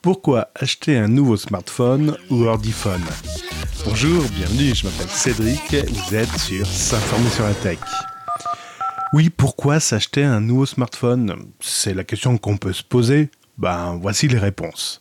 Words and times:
Pourquoi 0.00 0.48
acheter 0.54 0.96
un 0.96 1.08
nouveau 1.08 1.36
smartphone 1.36 2.16
ou 2.30 2.44
ordiphone? 2.44 3.02
Bonjour, 3.84 4.24
bienvenue, 4.30 4.72
je 4.72 4.86
m'appelle 4.86 5.08
Cédric, 5.08 5.74
vous 5.74 6.14
êtes 6.14 6.38
sur 6.38 6.64
S'informer 6.66 7.28
sur 7.30 7.44
la 7.44 7.54
tech. 7.54 7.78
Oui, 9.12 9.28
pourquoi 9.28 9.80
s'acheter 9.80 10.22
un 10.22 10.40
nouveau 10.40 10.66
smartphone? 10.66 11.34
C'est 11.58 11.94
la 11.94 12.04
question 12.04 12.38
qu'on 12.38 12.58
peut 12.58 12.72
se 12.72 12.84
poser. 12.84 13.30
Ben, 13.56 13.98
voici 14.00 14.28
les 14.28 14.38
réponses. 14.38 15.00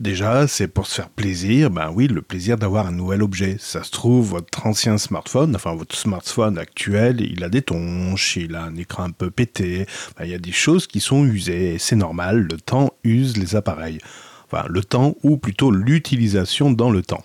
Déjà, 0.00 0.48
c'est 0.48 0.66
pour 0.66 0.88
se 0.88 0.96
faire 0.96 1.08
plaisir, 1.08 1.70
ben 1.70 1.92
oui, 1.94 2.08
le 2.08 2.20
plaisir 2.20 2.56
d'avoir 2.56 2.88
un 2.88 2.90
nouvel 2.90 3.22
objet. 3.22 3.58
Ça 3.60 3.84
se 3.84 3.92
trouve, 3.92 4.30
votre 4.30 4.66
ancien 4.66 4.98
smartphone, 4.98 5.54
enfin 5.54 5.72
votre 5.76 5.94
smartphone 5.94 6.58
actuel, 6.58 7.20
il 7.20 7.44
a 7.44 7.48
des 7.48 7.62
tonches, 7.62 8.36
il 8.36 8.56
a 8.56 8.64
un 8.64 8.74
écran 8.74 9.04
un 9.04 9.12
peu 9.12 9.30
pété, 9.30 9.86
il 10.20 10.26
y 10.26 10.34
a 10.34 10.38
des 10.38 10.50
choses 10.50 10.88
qui 10.88 10.98
sont 10.98 11.24
usées, 11.24 11.76
c'est 11.78 11.94
normal, 11.94 12.48
le 12.50 12.56
temps 12.56 12.92
use 13.04 13.36
les 13.36 13.54
appareils. 13.54 13.98
Enfin, 14.46 14.66
le 14.68 14.82
temps, 14.82 15.14
ou 15.22 15.36
plutôt 15.36 15.70
l'utilisation 15.70 16.72
dans 16.72 16.90
le 16.90 17.02
temps. 17.02 17.24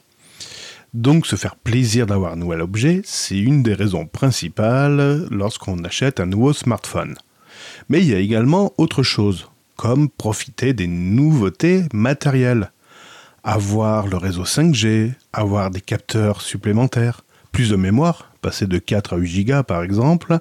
Donc 0.94 1.26
se 1.26 1.36
faire 1.36 1.56
plaisir 1.56 2.06
d'avoir 2.06 2.34
un 2.34 2.36
nouvel 2.36 2.62
objet, 2.62 3.02
c'est 3.04 3.38
une 3.40 3.64
des 3.64 3.74
raisons 3.74 4.06
principales 4.06 5.26
lorsqu'on 5.32 5.84
achète 5.84 6.20
un 6.20 6.28
nouveau 6.28 6.54
smartphone. 6.54 7.16
Mais 7.90 8.00
il 8.02 8.10
y 8.10 8.14
a 8.14 8.20
également 8.20 8.74
autre 8.78 9.02
chose 9.02 9.50
comme 9.80 10.10
profiter 10.10 10.74
des 10.74 10.88
nouveautés 10.88 11.86
matérielles. 11.94 12.74
Avoir 13.46 14.08
le 14.08 14.18
réseau 14.18 14.44
5G, 14.44 15.14
avoir 15.32 15.72
des 15.72 15.80
capteurs 15.80 16.42
supplémentaires, 16.42 17.22
plus 17.54 17.70
de 17.70 17.78
mémoire, 17.78 18.30
passer 18.42 18.68
de 18.68 18.78
4 18.78 19.14
à 19.14 19.16
8 19.16 19.46
Go 19.46 19.64
par 19.64 19.84
exemple, 19.84 20.38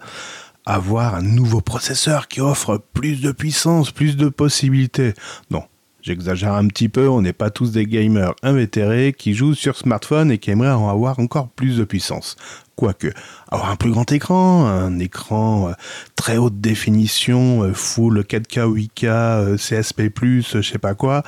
avoir 0.66 1.14
un 1.14 1.22
nouveau 1.22 1.60
processeur 1.60 2.26
qui 2.26 2.40
offre 2.40 2.82
plus 2.92 3.20
de 3.20 3.30
puissance, 3.30 3.92
plus 3.92 4.16
de 4.16 4.28
possibilités. 4.28 5.14
Non, 5.52 5.62
J'exagère 6.08 6.54
un 6.54 6.66
petit 6.68 6.88
peu, 6.88 7.06
on 7.06 7.20
n'est 7.20 7.34
pas 7.34 7.50
tous 7.50 7.70
des 7.70 7.84
gamers 7.84 8.32
invétérés 8.42 9.12
qui 9.12 9.34
jouent 9.34 9.52
sur 9.52 9.76
smartphone 9.76 10.30
et 10.30 10.38
qui 10.38 10.50
aimeraient 10.50 10.70
en 10.70 10.88
avoir 10.88 11.18
encore 11.18 11.50
plus 11.50 11.76
de 11.76 11.84
puissance. 11.84 12.36
Quoique, 12.76 13.08
avoir 13.50 13.70
un 13.70 13.76
plus 13.76 13.90
grand 13.90 14.10
écran, 14.10 14.64
un 14.64 14.98
écran 15.00 15.68
euh, 15.68 15.72
très 16.16 16.38
haute 16.38 16.62
définition, 16.62 17.62
euh, 17.62 17.74
full 17.74 18.20
4K, 18.20 18.88
8K, 18.96 19.58
CSP+, 19.58 20.10
je 20.18 20.62
sais 20.62 20.78
pas 20.78 20.94
quoi, 20.94 21.24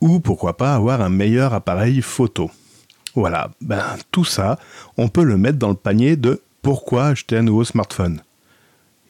ou 0.00 0.20
pourquoi 0.20 0.56
pas 0.56 0.76
avoir 0.76 1.00
un 1.00 1.08
meilleur 1.08 1.52
appareil 1.52 2.00
photo. 2.00 2.52
Voilà, 3.16 3.50
ben 3.60 3.82
tout 4.12 4.24
ça, 4.24 4.60
on 4.96 5.08
peut 5.08 5.24
le 5.24 5.38
mettre 5.38 5.58
dans 5.58 5.70
le 5.70 5.74
panier 5.74 6.14
de 6.14 6.40
pourquoi 6.62 7.06
acheter 7.06 7.38
un 7.38 7.42
nouveau 7.42 7.64
smartphone. 7.64 8.22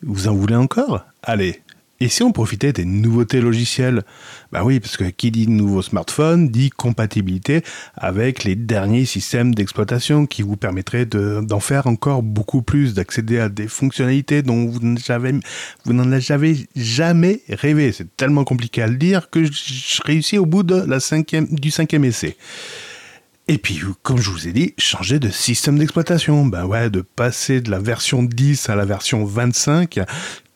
Vous 0.02 0.28
en 0.28 0.34
voulez 0.34 0.56
encore? 0.56 1.04
Allez, 1.22 1.60
et 2.02 2.08
si 2.08 2.22
on 2.22 2.32
profitait 2.32 2.72
des 2.72 2.86
nouveautés 2.86 3.42
logicielles? 3.42 4.02
Bah 4.52 4.64
oui, 4.64 4.80
parce 4.80 4.96
que 4.96 5.04
qui 5.04 5.30
dit 5.30 5.46
nouveau 5.46 5.82
smartphone 5.82 6.48
dit 6.48 6.70
compatibilité 6.70 7.62
avec 7.94 8.44
les 8.44 8.56
derniers 8.56 9.04
systèmes 9.04 9.54
d'exploitation 9.54 10.24
qui 10.24 10.40
vous 10.40 10.56
permettraient 10.56 11.04
d'en 11.04 11.60
faire 11.60 11.86
encore 11.86 12.22
beaucoup 12.22 12.62
plus, 12.62 12.94
d'accéder 12.94 13.38
à 13.38 13.50
des 13.50 13.68
fonctionnalités 13.68 14.42
dont 14.42 14.66
vous 14.66 14.80
n'en 15.92 16.12
avez 16.12 16.66
jamais 16.74 17.40
rêvé. 17.50 17.92
C'est 17.92 18.16
tellement 18.16 18.44
compliqué 18.44 18.80
à 18.80 18.86
le 18.86 18.96
dire 18.96 19.28
que 19.28 19.44
je 19.44 20.02
réussis 20.02 20.38
au 20.38 20.46
bout 20.46 20.62
de 20.62 20.76
la 20.76 21.00
cinquième, 21.00 21.48
du 21.48 21.70
cinquième 21.70 22.04
essai. 22.04 22.36
Et 23.46 23.58
puis, 23.58 23.80
comme 24.02 24.18
je 24.18 24.30
vous 24.30 24.46
ai 24.46 24.52
dit, 24.52 24.74
changer 24.78 25.18
de 25.18 25.28
système 25.28 25.76
d'exploitation. 25.76 26.46
Ben 26.46 26.64
ouais, 26.66 26.88
de 26.88 27.00
passer 27.00 27.60
de 27.60 27.70
la 27.70 27.80
version 27.80 28.22
10 28.22 28.70
à 28.70 28.76
la 28.76 28.84
version 28.84 29.24
25, 29.24 29.98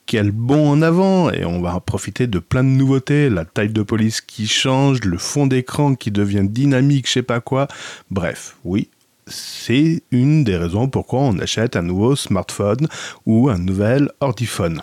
quel 0.07 0.31
bond 0.31 0.71
en 0.71 0.83
avant 0.83 1.31
et 1.31 1.45
on 1.45 1.61
va 1.61 1.79
profiter 1.81 2.27
de 2.27 2.39
plein 2.39 2.65
de 2.65 2.69
nouveautés, 2.69 3.31
la 3.31 3.45
taille 3.45 3.73
de 3.73 3.83
police 3.83 4.21
qui 4.21 4.47
change, 4.47 5.01
le 5.05 5.19
fond 5.19 5.47
d'écran 5.47 5.95
qui 5.95 6.11
devient 6.11 6.45
dynamique, 6.45 7.07
je 7.09 7.13
sais 7.13 7.23
pas 7.23 7.41
quoi. 7.41 7.69
Bref, 8.11 8.57
oui, 8.65 8.89
c'est 9.27 10.03
une 10.11 10.45
des 10.45 10.57
raisons 10.57 10.89
pourquoi 10.89 11.21
on 11.21 11.39
achète 11.39 11.77
un 11.77 11.83
nouveau 11.83 12.17
smartphone 12.17 12.89
ou 13.27 13.49
un 13.49 13.59
nouvel 13.59 14.11
ordiphone. 14.21 14.83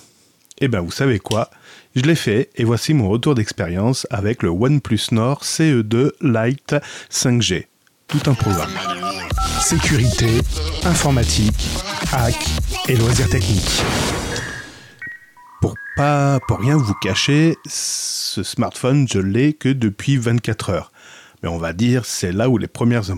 Et 0.59 0.65
eh 0.65 0.67
ben 0.67 0.81
vous 0.81 0.91
savez 0.91 1.17
quoi? 1.17 1.49
Je 1.95 2.03
l'ai 2.03 2.15
fait 2.15 2.49
et 2.55 2.63
voici 2.63 2.93
mon 2.93 3.09
retour 3.09 3.35
d'expérience 3.35 4.05
avec 4.11 4.43
le 4.43 4.49
OnePlus 4.49 5.11
Nord 5.11 5.41
CE2 5.43 6.11
Lite 6.21 6.75
5G. 7.11 7.65
Tout 8.07 8.21
un 8.27 8.33
programme. 8.33 8.69
Sécurité, 9.59 10.41
informatique, 10.83 11.67
hack 12.13 12.45
et 12.87 12.95
loisirs 12.95 13.29
techniques 13.29 13.81
pas 15.96 16.40
pour 16.47 16.59
rien 16.59 16.78
vous 16.78 16.94
cacher, 16.94 17.57
ce 17.66 18.44
smartphone, 18.44 19.07
je 19.07 19.19
l'ai 19.19 19.53
que 19.53 19.69
depuis 19.69 20.18
24 20.18 20.69
heures. 20.69 20.91
Mais 21.41 21.50
on 21.50 21.57
va 21.57 21.74
dire, 21.74 22.06
c'est 22.06 22.31
là 22.31 22.50
où 22.50 22.57
les 22.57 22.68
premières 22.68 23.09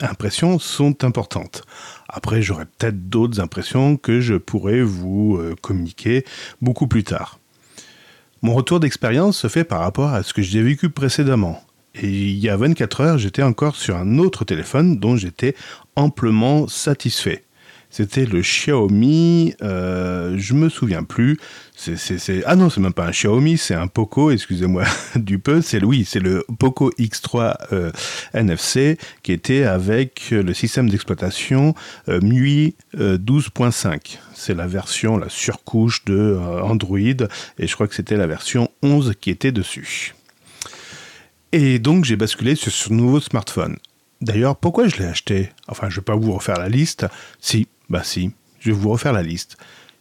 impressions 0.00 0.58
sont 0.58 1.04
importantes. 1.04 1.62
Après, 2.08 2.42
j'aurai 2.42 2.64
peut-être 2.64 3.08
d'autres 3.08 3.40
impressions 3.40 3.96
que 3.96 4.20
je 4.20 4.34
pourrais 4.34 4.82
vous 4.82 5.36
euh, 5.36 5.56
communiquer 5.60 6.24
beaucoup 6.62 6.86
plus 6.86 7.02
tard. 7.02 7.40
Mon 8.42 8.54
retour 8.54 8.78
d'expérience 8.78 9.38
se 9.38 9.48
fait 9.48 9.64
par 9.64 9.80
rapport 9.80 10.10
à 10.10 10.22
ce 10.22 10.32
que 10.32 10.42
j'ai 10.42 10.62
vécu 10.62 10.90
précédemment. 10.90 11.60
Et 11.94 12.08
il 12.08 12.38
y 12.38 12.48
a 12.48 12.56
24 12.56 13.00
heures, 13.00 13.18
j'étais 13.18 13.42
encore 13.42 13.74
sur 13.74 13.96
un 13.96 14.18
autre 14.18 14.44
téléphone 14.44 14.98
dont 14.98 15.16
j'étais 15.16 15.56
amplement 15.96 16.68
satisfait. 16.68 17.45
C'était 17.96 18.26
le 18.26 18.42
Xiaomi, 18.42 19.54
euh, 19.62 20.34
je 20.36 20.52
me 20.52 20.68
souviens 20.68 21.02
plus. 21.02 21.38
Ah 22.44 22.54
non, 22.54 22.68
c'est 22.68 22.82
même 22.82 22.92
pas 22.92 23.06
un 23.06 23.10
Xiaomi, 23.10 23.56
c'est 23.56 23.72
un 23.72 23.86
Poco, 23.86 24.30
excusez-moi 24.30 24.84
du 25.16 25.38
peu. 25.38 25.62
C'est 25.62 25.82
oui, 25.82 26.04
c'est 26.06 26.20
le 26.20 26.44
Poco 26.58 26.90
X3 26.98 27.54
euh, 27.72 27.90
NFC 28.34 28.98
qui 29.22 29.32
était 29.32 29.64
avec 29.64 30.28
le 30.30 30.52
système 30.52 30.90
d'exploitation 30.90 31.74
euh, 32.10 32.20
MIUI 32.20 32.74
12.5. 32.94 33.86
Euh, 33.86 33.98
c'est 34.34 34.52
la 34.52 34.66
version, 34.66 35.16
la 35.16 35.30
surcouche 35.30 36.04
de 36.04 36.38
Android, 36.62 36.98
et 36.98 37.66
je 37.66 37.74
crois 37.74 37.88
que 37.88 37.94
c'était 37.94 38.18
la 38.18 38.26
version 38.26 38.68
11 38.82 39.14
qui 39.18 39.30
était 39.30 39.52
dessus. 39.52 40.14
Et 41.52 41.78
donc 41.78 42.04
j'ai 42.04 42.16
basculé 42.16 42.56
sur 42.56 42.72
ce 42.72 42.92
nouveau 42.92 43.20
smartphone. 43.20 43.78
D'ailleurs, 44.20 44.56
pourquoi 44.56 44.88
je 44.88 44.96
l'ai 44.96 45.04
acheté? 45.04 45.50
Enfin, 45.68 45.88
je 45.90 45.96
ne 45.96 46.00
vais 46.00 46.04
pas 46.04 46.16
vous 46.16 46.32
refaire 46.32 46.58
la 46.58 46.68
liste. 46.68 47.06
Bah 47.88 48.02
si, 48.04 48.32
je 48.60 48.70
vais 48.70 48.76
vous 48.76 48.90
refaire 48.90 49.12
la 49.12 49.22
liste. 49.22 49.56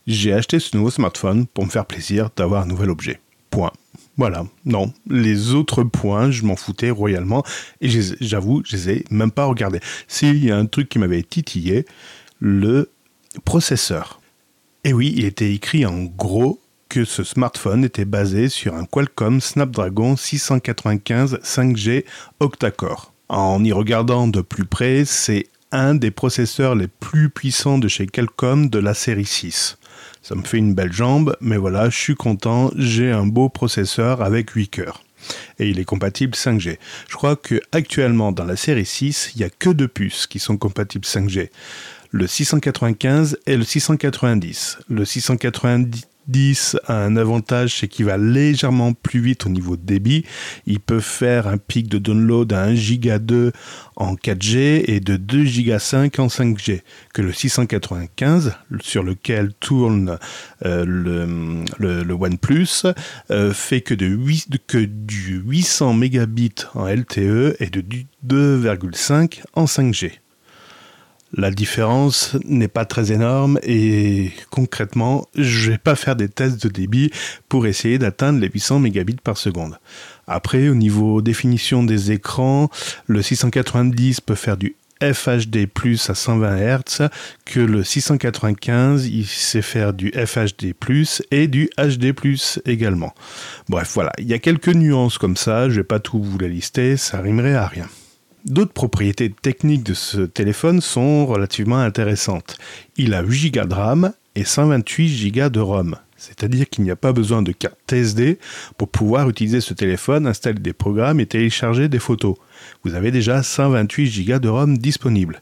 J'ai 0.07 0.33
acheté 0.33 0.59
ce 0.59 0.75
nouveau 0.75 0.91
smartphone 0.91 1.47
pour 1.47 1.65
me 1.65 1.69
faire 1.69 1.85
plaisir 1.85 2.29
d'avoir 2.35 2.63
un 2.63 2.67
nouvel 2.67 2.89
objet. 2.89 3.19
Point. 3.49 3.71
Voilà, 4.17 4.45
non. 4.65 4.93
Les 5.09 5.53
autres 5.53 5.83
points, 5.83 6.31
je 6.31 6.43
m'en 6.43 6.55
foutais 6.55 6.89
royalement 6.89 7.43
et 7.81 7.89
j'avoue, 8.21 8.61
je 8.65 8.75
les 8.75 8.89
ai 8.89 9.05
même 9.09 9.31
pas 9.31 9.45
regardés. 9.45 9.79
S'il 10.07 10.43
y 10.43 10.51
a 10.51 10.57
un 10.57 10.65
truc 10.65 10.89
qui 10.89 10.99
m'avait 10.99 11.23
titillé, 11.23 11.85
le 12.39 12.91
processeur. 13.43 14.21
Et 14.83 14.93
oui, 14.93 15.13
il 15.17 15.25
était 15.25 15.53
écrit 15.53 15.85
en 15.85 16.03
gros 16.03 16.61
que 16.89 17.03
ce 17.03 17.23
smartphone 17.23 17.83
était 17.83 18.05
basé 18.05 18.47
sur 18.47 18.75
un 18.75 18.85
Qualcomm 18.85 19.41
Snapdragon 19.41 20.15
695 20.15 21.39
5G 21.43 22.05
octa-core. 22.39 23.11
En 23.27 23.63
y 23.63 23.73
regardant 23.73 24.27
de 24.27 24.41
plus 24.41 24.65
près, 24.65 25.03
c'est 25.03 25.47
un 25.79 25.95
des 25.95 26.11
processeurs 26.11 26.75
les 26.75 26.87
plus 26.87 27.29
puissants 27.29 27.77
de 27.77 27.87
chez 27.87 28.07
Qualcomm 28.07 28.69
de 28.69 28.79
la 28.79 28.93
série 28.93 29.25
6. 29.25 29.77
Ça 30.21 30.35
me 30.35 30.43
fait 30.43 30.57
une 30.57 30.73
belle 30.73 30.93
jambe, 30.93 31.35
mais 31.41 31.57
voilà, 31.57 31.89
je 31.89 31.97
suis 31.97 32.15
content, 32.15 32.71
j'ai 32.75 33.11
un 33.11 33.27
beau 33.27 33.49
processeur 33.49 34.21
avec 34.21 34.51
8 34.51 34.67
cœurs. 34.69 35.03
Et 35.59 35.69
il 35.69 35.79
est 35.79 35.85
compatible 35.85 36.33
5G. 36.33 36.77
Je 37.09 37.15
crois 37.15 37.35
que 37.35 37.59
actuellement 37.71 38.31
dans 38.31 38.45
la 38.45 38.55
série 38.55 38.85
6, 38.85 39.31
il 39.35 39.39
n'y 39.39 39.43
a 39.43 39.49
que 39.49 39.69
deux 39.69 39.87
puces 39.87 40.27
qui 40.27 40.39
sont 40.39 40.57
compatibles 40.57 41.05
5G. 41.05 41.49
Le 42.11 42.27
695 42.27 43.39
et 43.45 43.57
le 43.57 43.63
690. 43.63 44.79
Le 44.89 45.03
690 45.03 46.07
10 46.27 46.77
a 46.85 46.95
un 46.95 47.17
avantage, 47.17 47.77
c'est 47.79 47.87
qu'il 47.87 48.05
va 48.05 48.17
légèrement 48.17 48.93
plus 48.93 49.19
vite 49.19 49.45
au 49.45 49.49
niveau 49.49 49.75
de 49.75 49.81
débit. 49.83 50.25
Il 50.65 50.79
peut 50.79 50.99
faire 50.99 51.47
un 51.47 51.57
pic 51.57 51.87
de 51.87 51.97
download 51.97 52.51
à 52.53 52.63
1 52.63 52.75
giga 52.75 53.19
2 53.19 53.51
en 53.95 54.15
4G 54.15 54.83
et 54.87 54.99
de 54.99 55.17
2 55.17 55.43
giga 55.43 55.79
5 55.79 56.19
en 56.19 56.27
5G. 56.27 56.81
Que 57.13 57.21
le 57.21 57.31
695, 57.31 58.53
sur 58.81 59.03
lequel 59.03 59.53
tourne 59.59 60.17
euh, 60.65 60.85
le, 60.85 62.13
OnePlus, 62.13 62.83
euh, 63.31 63.53
fait 63.53 63.81
que, 63.81 63.93
de 63.93 64.05
8, 64.05 64.57
que 64.67 64.77
du 64.77 65.41
800 65.45 65.93
mégabits 65.93 66.55
en 66.73 66.87
LTE 66.87 67.55
et 67.59 67.69
de 67.69 67.83
2,5 68.25 69.41
en 69.53 69.65
5G. 69.65 70.11
La 71.37 71.51
différence 71.51 72.37
n'est 72.45 72.69
pas 72.69 72.85
très 72.85 73.11
énorme 73.11 73.59
et 73.61 74.31
concrètement, 74.51 75.27
je 75.35 75.71
vais 75.71 75.77
pas 75.77 75.95
faire 75.95 76.15
des 76.15 76.29
tests 76.29 76.63
de 76.63 76.69
débit 76.69 77.11
pour 77.49 77.67
essayer 77.67 77.99
d'atteindre 77.99 78.39
les 78.39 78.47
800 78.47 78.79
mégabits 78.79 79.17
par 79.21 79.37
seconde. 79.37 79.77
Après, 80.27 80.69
au 80.69 80.75
niveau 80.75 81.21
définition 81.21 81.83
des 81.83 82.13
écrans, 82.13 82.69
le 83.07 83.21
690 83.21 84.21
peut 84.21 84.35
faire 84.35 84.55
du 84.55 84.77
FHD 85.01 85.67
à 86.07 86.15
120 86.15 86.57
Hz 86.57 87.09
que 87.43 87.59
le 87.59 87.83
695, 87.83 89.07
il 89.07 89.25
sait 89.25 89.61
faire 89.61 89.93
du 89.93 90.11
FHD 90.11 90.73
et 91.31 91.47
du 91.47 91.69
HD 91.77 92.15
également. 92.65 93.13
Bref, 93.67 93.91
voilà, 93.93 94.13
il 94.19 94.27
y 94.27 94.33
a 94.33 94.39
quelques 94.39 94.69
nuances 94.69 95.17
comme 95.17 95.35
ça, 95.35 95.69
je 95.69 95.75
vais 95.75 95.83
pas 95.83 95.99
tout 95.99 96.23
vous 96.23 96.37
la 96.37 96.47
lister, 96.47 96.95
ça 96.95 97.19
rimerait 97.19 97.55
à 97.55 97.67
rien. 97.67 97.87
D'autres 98.45 98.73
propriétés 98.73 99.31
techniques 99.31 99.81
de 99.81 99.95
ce 99.95 100.21
téléphone 100.21 100.79
sont 100.79 101.25
relativement 101.25 101.79
intéressantes. 101.79 102.59
Il 102.95 103.15
a 103.15 103.23
8 103.23 103.49
Go 103.49 103.65
de 103.65 103.73
RAM 103.73 104.13
et 104.35 104.43
128 104.43 105.31
Go 105.31 105.49
de 105.49 105.59
ROM. 105.59 105.95
C'est-à-dire 106.15 106.69
qu'il 106.69 106.83
n'y 106.83 106.91
a 106.91 106.95
pas 106.95 107.11
besoin 107.11 107.41
de 107.41 107.51
carte 107.51 107.79
TSD 107.89 108.37
pour 108.77 108.89
pouvoir 108.89 109.27
utiliser 109.29 109.61
ce 109.61 109.73
téléphone, 109.73 110.27
installer 110.27 110.59
des 110.59 110.73
programmes 110.73 111.19
et 111.19 111.25
télécharger 111.25 111.89
des 111.89 111.97
photos. 111.97 112.35
Vous 112.83 112.93
avez 112.93 113.09
déjà 113.09 113.41
128 113.41 114.25
Go 114.27 114.37
de 114.37 114.47
ROM 114.47 114.77
disponibles. 114.77 115.39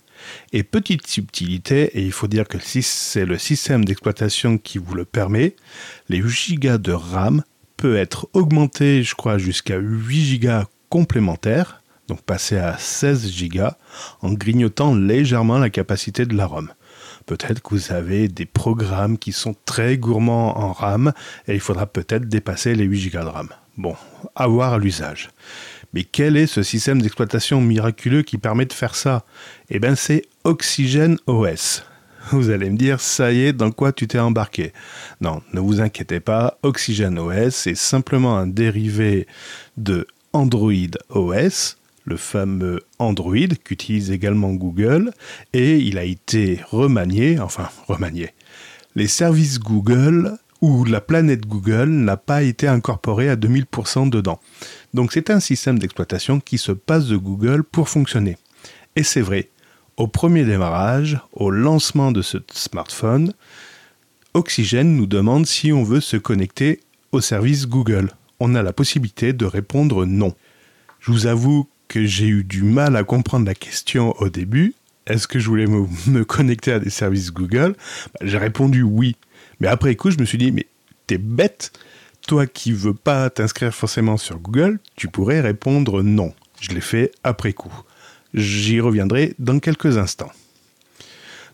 Et 0.54 0.64
petite 0.64 1.06
subtilité, 1.06 1.98
et 1.98 2.04
il 2.04 2.14
faut 2.14 2.28
dire 2.28 2.48
que 2.48 2.58
c'est 2.58 3.26
le 3.26 3.38
système 3.38 3.84
d'exploitation 3.84 4.58
qui 4.58 4.78
vous 4.78 4.96
le 4.96 5.04
permet, 5.04 5.58
les 6.08 6.20
8 6.20 6.56
Go 6.56 6.78
de 6.78 6.94
RAM 6.94 7.44
peut 7.76 7.98
être 7.98 8.30
augmenté, 8.32 9.04
je 9.04 9.14
crois, 9.14 9.38
jusqu'à 9.38 9.78
8 9.78 10.40
Go 10.40 10.64
complémentaires, 10.88 11.83
donc 12.08 12.22
passer 12.22 12.58
à 12.58 12.78
16 12.78 13.32
Go, 13.50 13.68
en 14.22 14.34
grignotant 14.34 14.96
légèrement 14.96 15.58
la 15.58 15.70
capacité 15.70 16.26
de 16.26 16.36
la 16.36 16.46
ROM. 16.46 16.72
Peut-être 17.26 17.62
que 17.62 17.70
vous 17.70 17.92
avez 17.94 18.28
des 18.28 18.46
programmes 18.46 19.18
qui 19.18 19.32
sont 19.32 19.56
très 19.66 19.98
gourmands 19.98 20.58
en 20.60 20.74
RAM 20.74 21.14
et 21.48 21.54
il 21.54 21.60
faudra 21.60 21.86
peut-être 21.86 22.28
dépasser 22.28 22.76
les 22.76 22.84
8 22.84 23.12
Go 23.12 23.20
de 23.20 23.26
RAM. 23.26 23.50
Bon, 23.78 23.96
à 24.36 24.48
voir 24.48 24.74
à 24.74 24.78
l'usage. 24.78 25.30
Mais 25.94 26.04
quel 26.04 26.38
est 26.38 26.48
ce 26.48 26.64
système 26.64 27.02
d'exploitation 27.02 27.62
miraculeux 27.62 28.24
qui 28.24 28.38
permet 28.38 28.66
de 28.66 28.74
faire 28.74 28.96
ça? 28.96 29.24
Eh 29.70 29.80
bien, 29.80 29.96
c'est 29.96 30.24
Oxygen 30.44 31.18
OS. 31.28 31.84
Vous 32.32 32.50
allez 32.50 32.70
me 32.70 32.78
dire, 32.78 33.00
ça 33.00 33.32
y 33.32 33.42
est, 33.42 33.54
dans 33.54 33.72
quoi 33.72 33.92
tu 33.92 34.08
t'es 34.08 34.20
embarqué? 34.20 34.74
Non, 35.22 35.42
ne 35.54 35.60
vous 35.60 35.82
inquiétez 35.82 36.20
pas, 36.20 36.58
Oxygen 36.64 37.18
OS 37.20 37.68
est 37.68 37.76
simplement 37.76 38.38
un 38.38 38.48
dérivé 38.48 39.28
de 39.78 40.08
Android 40.32 40.72
OS, 41.10 41.78
le 42.06 42.18
fameux 42.18 42.82
Android 43.00 43.48
qu'utilise 43.64 44.12
également 44.12 44.54
Google, 44.54 45.12
et 45.54 45.78
il 45.78 45.98
a 45.98 46.04
été 46.04 46.60
remanié, 46.70 47.40
enfin 47.40 47.70
remanié. 47.88 48.30
Les 48.96 49.08
services 49.08 49.60
Google 49.60 50.38
ou 50.62 50.86
la 50.86 51.02
planète 51.02 51.46
Google 51.46 51.90
n'a 51.90 52.16
pas 52.16 52.44
été 52.44 52.68
incorporée 52.68 53.30
à 53.30 53.36
2000% 53.36 54.10
dedans. 54.10 54.40
Donc 54.94 55.12
c'est 55.12 55.30
un 55.30 55.40
système 55.40 55.78
d'exploitation 55.78 56.40
qui 56.40 56.58
se 56.58 56.72
passe 56.72 57.08
de 57.08 57.18
Google 57.18 57.64
pour 57.64 57.90
fonctionner. 57.90 58.38
Et 58.96 59.04
c'est 59.04 59.22
vrai, 59.22 59.50
au 59.98 60.08
premier 60.08 60.46
démarrage, 60.46 61.20
au 61.34 61.52
lancement 61.52 62.12
de 62.12 62.22
ce 62.22 62.38
smartphone, 62.52 63.34
Oxygen 64.34 64.96
nous 64.96 65.06
demande 65.06 65.46
si 65.46 65.74
on 65.74 65.84
veut 65.84 66.00
se 66.00 66.18
connecter 66.18 66.80
au 67.12 67.22
service 67.22 67.68
Google. 67.68 68.12
On 68.40 68.56
a 68.56 68.64
la 68.64 68.74
possibilité 68.74 69.34
de 69.34 69.46
répondre 69.46 70.06
non. 70.06 70.34
Je 71.00 71.12
vous 71.12 71.28
avoue 71.28 71.68
que 71.94 72.08
j'ai 72.08 72.26
eu 72.26 72.44
du 72.44 72.64
mal 72.64 72.96
à 72.96 73.04
comprendre 73.04 73.46
la 73.46 73.54
question 73.54 74.16
au 74.20 74.28
début. 74.28 74.74
Est-ce 75.06 75.28
que 75.28 75.38
je 75.38 75.48
voulais 75.48 75.68
me, 75.68 76.26
connecter 76.26 76.72
à 76.72 76.80
des 76.80 76.90
services 76.90 77.32
Google? 77.32 77.76
Bah, 78.14 78.20
J'ai 78.24 78.40
répondu 78.40 78.82
oui. 78.82 79.16
Mais 79.60 79.68
après 79.68 79.96
coup, 79.96 80.10
je 80.10 80.18
me 80.18 80.26
suis 80.26 80.40
dit, 80.40 80.52
mais 80.52 80.66
t'es 81.06 81.20
bête. 81.20 81.72
Toi 82.28 82.48
qui 82.48 82.72
veux 82.72 82.96
pas 82.96 83.30
t'inscrire 83.30 83.76
forcément 83.76 84.18
sur 84.18 84.40
Google, 84.40 84.80
tu 84.96 85.08
pourrais 85.08 85.40
répondre 85.40 86.02
non. 86.02 86.34
Je 86.60 86.72
l'ai 86.72 86.82
fait 86.82 87.12
après 87.24 87.54
coup. 87.54 87.84
J'y 88.34 88.80
reviendrai 88.80 89.36
dans 89.38 89.60
quelques 89.60 90.00
instants. 90.00 90.32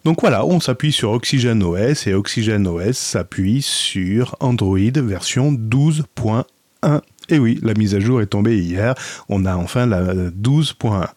Donc 0.06 0.22
voilà, 0.22 0.46
on 0.46 0.62
s'appuie 0.62 0.94
sur 0.94 1.12
Oxygen 1.12 1.62
OS 1.62 2.08
et 2.08 2.14
Oxygen 2.14 2.66
OS 2.66 2.98
s'appuie 2.98 3.62
sur 3.62 4.38
Android 4.40 4.78
version 4.78 5.52
12.1 5.52 7.02
et 7.30 7.40
oui, 7.40 7.60
la 7.62 7.74
mise 7.74 7.96
à 7.96 8.00
jour 8.00 8.22
est 8.22 8.28
tombée 8.28 8.58
hier. 8.58 8.96
On 9.30 9.46
a 9.46 9.56
enfin 9.56 9.86
la 9.86 10.14
12.1. 10.14 11.08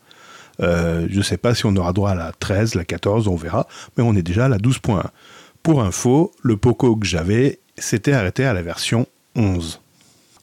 Euh, 0.60 1.06
je 1.10 1.18
ne 1.18 1.22
sais 1.22 1.38
pas 1.38 1.54
si 1.54 1.66
on 1.66 1.74
aura 1.76 1.92
droit 1.92 2.10
à 2.10 2.14
la 2.14 2.32
13, 2.32 2.74
la 2.74 2.84
14, 2.84 3.26
on 3.28 3.36
verra, 3.36 3.66
mais 3.96 4.04
on 4.04 4.14
est 4.14 4.22
déjà 4.22 4.44
à 4.44 4.48
la 4.48 4.58
12.1. 4.58 5.02
Pour 5.62 5.82
info, 5.82 6.32
le 6.42 6.56
Poco 6.56 6.96
que 6.96 7.06
j'avais 7.06 7.60
s'était 7.78 8.12
arrêté 8.12 8.44
à 8.44 8.52
la 8.52 8.62
version 8.62 9.06
11. 9.34 9.80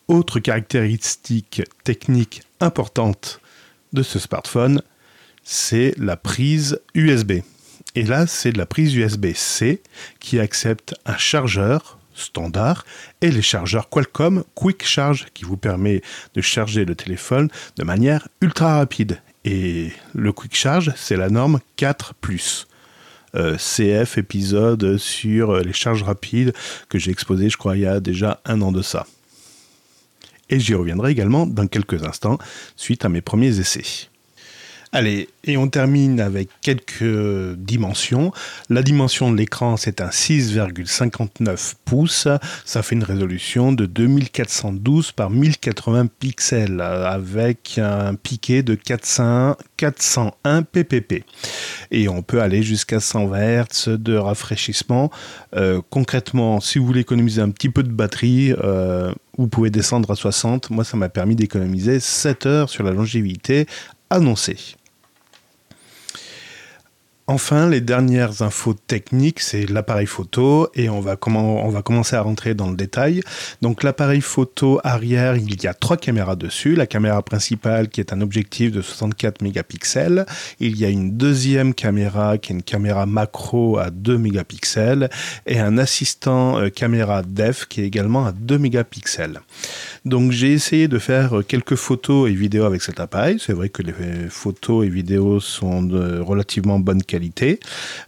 Autre 0.08 0.40
caractéristique 0.40 1.62
technique 1.84 2.42
importante 2.60 3.40
de 3.94 4.02
ce 4.02 4.18
smartphone, 4.18 4.82
c'est 5.44 5.94
la 5.98 6.18
prise 6.18 6.80
USB. 6.96 7.34
Et 7.96 8.04
là, 8.04 8.28
c'est 8.28 8.52
de 8.52 8.58
la 8.58 8.66
prise 8.66 8.96
USB-C 8.96 9.82
qui 10.20 10.40
accepte 10.40 10.96
un 11.06 11.18
chargeur 11.18 11.99
standard 12.20 12.86
et 13.22 13.32
les 13.32 13.42
chargeurs 13.42 13.90
Qualcomm 13.90 14.44
Quick 14.56 14.86
Charge 14.86 15.28
qui 15.34 15.46
vous 15.46 15.58
permet 15.58 16.02
de 16.34 16.42
charger 16.42 16.86
le 16.86 16.96
téléphone 16.96 17.50
de 17.78 17.84
manière 17.84 18.28
ultra 18.42 18.78
rapide. 18.78 19.22
Et 19.46 19.92
le 20.14 20.32
Quick 20.32 20.56
Charge, 20.56 20.92
c'est 20.96 21.16
la 21.16 21.30
norme 21.30 21.60
4 21.78 22.14
euh, 23.36 23.58
CF 23.58 24.18
épisode 24.18 24.98
sur 24.98 25.58
les 25.60 25.74
charges 25.74 26.04
rapides 26.04 26.54
que 26.90 26.98
j'ai 26.98 27.12
exposé, 27.12 27.50
je 27.50 27.58
crois, 27.58 27.78
il 27.78 27.84
y 27.84 27.86
a 27.86 28.00
déjà 28.00 28.42
un 28.46 28.62
an 28.62 28.72
de 28.72 28.82
ça. 28.82 29.06
Et 30.50 30.60
j'y 30.60 30.74
reviendrai 30.74 31.12
également 31.12 31.46
dans 31.46 31.68
quelques 31.68 32.04
instants 32.04 32.40
suite 32.76 33.06
à 33.06 33.10
mes 33.10 33.22
premiers 33.22 33.60
essais. 33.60 34.09
Allez, 34.92 35.30
et 35.44 35.56
on 35.56 35.68
termine 35.68 36.20
avec 36.20 36.50
quelques 36.62 37.56
dimensions. 37.58 38.32
La 38.72 38.82
dimension 38.82 39.32
de 39.32 39.38
l'écran, 39.38 39.78
c'est 39.78 40.02
un 40.02 40.10
6,59 40.10 41.74
pouces. 41.86 42.28
Ça 42.66 42.82
fait 42.82 42.96
une 42.96 43.04
résolution 43.04 43.72
de 43.72 43.86
2412 43.86 45.12
par 45.12 45.30
1080 45.30 46.08
pixels 46.08 46.82
avec 46.82 47.78
un 47.78 48.16
piqué 48.16 48.64
de 48.64 48.74
400, 48.74 49.58
401 49.78 50.64
ppp. 50.64 51.24
Et 51.92 52.10
on 52.10 52.24
peut 52.24 52.42
aller 52.42 52.64
jusqu'à 52.64 53.00
120 53.00 53.66
Hz 53.66 53.90
de 53.90 54.16
rafraîchissement. 54.16 55.12
Euh, 55.56 55.82
concrètement, 55.92 56.60
si 56.62 56.80
vous 56.80 56.88
voulez 56.88 57.02
économiser 57.02 57.44
un 57.44 57.52
petit 57.52 57.70
peu 57.70 57.84
de 57.84 57.92
batterie, 57.92 58.56
euh, 58.64 59.14
vous 59.38 59.48
pouvez 59.48 59.70
descendre 59.70 60.10
à 60.10 60.16
60. 60.16 60.72
Moi, 60.72 60.84
ça 60.84 60.98
m'a 60.98 61.10
permis 61.10 61.36
d'économiser 61.36 62.00
7 62.00 62.46
heures 62.48 62.70
sur 62.70 62.84
la 62.84 62.92
longévité 62.92 63.68
annoncée. 64.10 64.58
Enfin, 67.32 67.70
les 67.70 67.80
dernières 67.80 68.42
infos 68.42 68.74
techniques, 68.74 69.40
c'est 69.40 69.70
l'appareil 69.70 70.08
photo 70.08 70.68
et 70.74 70.90
on 70.90 71.00
va, 71.00 71.16
commencer 71.16 72.16
à 72.16 72.22
rentrer 72.22 72.56
dans 72.56 72.72
le 72.72 72.76
détail. 72.76 73.22
Donc 73.62 73.84
l'appareil 73.84 74.22
photo 74.22 74.80
arrière, 74.84 75.38
il 75.38 75.62
y 75.62 75.68
a 75.68 75.76
trois 75.76 75.96
caméras 75.96 76.36
dessus. 76.36 76.74
La 76.74 76.88
caméra 76.88 77.22
principale 77.22 77.90
qui 77.90 78.02
est 78.02 78.14
un 78.14 78.22
objectif 78.22 78.72
de 78.72 78.82
64 78.82 79.44
mégapixels. 79.44 80.26
Il 80.60 80.76
y 80.80 80.86
a 80.86 80.90
une 80.90 81.18
deuxième 81.18 81.76
caméra 81.76 82.40
qui 82.40 82.52
est 82.52 82.56
une 82.56 82.64
caméra 82.64 83.06
macro 83.06 83.78
à 83.78 83.92
2 83.92 84.18
mégapixels 84.18 85.12
et 85.46 85.60
un 85.60 85.78
assistant 85.78 86.58
euh, 86.58 86.70
caméra 86.70 87.22
def 87.22 87.68
qui 87.68 87.82
est 87.82 87.86
également 87.86 88.26
à 88.26 88.32
2 88.32 88.58
mégapixels. 88.58 89.42
Donc 90.04 90.32
j'ai 90.32 90.52
essayé 90.52 90.88
de 90.88 90.98
faire 90.98 91.44
quelques 91.48 91.76
photos 91.76 92.28
et 92.28 92.34
vidéos 92.34 92.66
avec 92.66 92.82
cet 92.82 93.00
appareil. 93.00 93.38
C'est 93.40 93.54
vrai 93.54 93.70
que 93.70 93.84
les 93.84 93.94
photos 94.30 94.88
et 94.88 94.90
vidéos 94.90 95.40
sont 95.40 95.84
de 95.84 96.18
relativement 96.18 96.80
bonne 96.80 97.04
qualité 97.04 97.19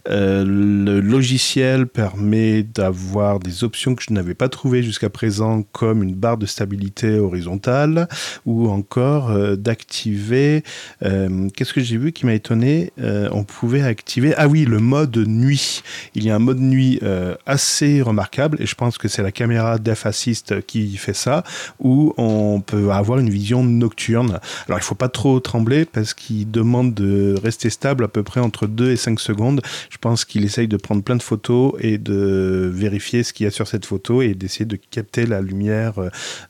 euh, 0.08 0.44
le 0.44 1.00
logiciel 1.00 1.86
permet 1.86 2.62
d'avoir 2.62 3.38
des 3.38 3.64
options 3.64 3.94
que 3.94 4.02
je 4.02 4.12
n'avais 4.12 4.34
pas 4.34 4.48
trouvées 4.48 4.82
jusqu'à 4.82 5.10
présent, 5.10 5.62
comme 5.72 6.02
une 6.02 6.14
barre 6.14 6.38
de 6.38 6.46
stabilité 6.46 7.18
horizontale, 7.18 8.08
ou 8.46 8.68
encore 8.68 9.30
euh, 9.30 9.56
d'activer. 9.56 10.62
Euh, 11.02 11.48
qu'est-ce 11.54 11.72
que 11.72 11.80
j'ai 11.80 11.96
vu 11.96 12.12
qui 12.12 12.26
m'a 12.26 12.34
étonné? 12.34 12.92
On 12.98 13.44
pouvait 13.44 13.82
activer. 13.82 14.34
Ah 14.36 14.48
oui, 14.48 14.64
le 14.64 14.78
mode 14.78 15.16
nuit. 15.16 15.82
Il 16.14 16.24
y 16.24 16.30
a 16.30 16.36
un 16.36 16.38
mode 16.38 16.60
nuit 16.60 17.00
assez 17.46 18.02
remarquable, 18.02 18.58
et 18.60 18.66
je 18.66 18.74
pense 18.74 18.98
que 18.98 19.08
c'est 19.08 19.22
la 19.22 19.32
caméra 19.32 19.78
Def 19.78 20.06
Assist 20.06 20.64
qui 20.66 20.96
fait 20.96 21.14
ça, 21.14 21.42
où 21.80 22.14
on 22.16 22.60
peut 22.60 22.90
avoir 22.90 23.18
une 23.18 23.30
vision 23.30 23.64
nocturne. 23.64 24.40
Alors 24.68 24.78
il 24.78 24.82
faut 24.82 24.94
pas 24.94 25.08
trop 25.08 25.40
trembler 25.40 25.84
parce 25.84 26.14
qu'il 26.14 26.50
demande 26.50 26.94
de 26.94 27.34
rester 27.42 27.70
stable 27.70 28.04
à 28.04 28.08
peu 28.08 28.22
près 28.22 28.40
entre 28.40 28.66
2 28.66 28.90
et 28.90 28.96
5 29.02 29.20
secondes. 29.20 29.60
Je 29.90 29.98
pense 29.98 30.24
qu'il 30.24 30.44
essaye 30.44 30.68
de 30.68 30.76
prendre 30.76 31.02
plein 31.02 31.16
de 31.16 31.22
photos 31.22 31.74
et 31.80 31.98
de 31.98 32.70
vérifier 32.72 33.22
ce 33.22 33.32
qu'il 33.32 33.44
y 33.44 33.46
a 33.46 33.50
sur 33.50 33.66
cette 33.66 33.86
photo 33.86 34.22
et 34.22 34.34
d'essayer 34.34 34.64
de 34.64 34.76
capter 34.76 35.26
la 35.26 35.40
lumière 35.40 35.94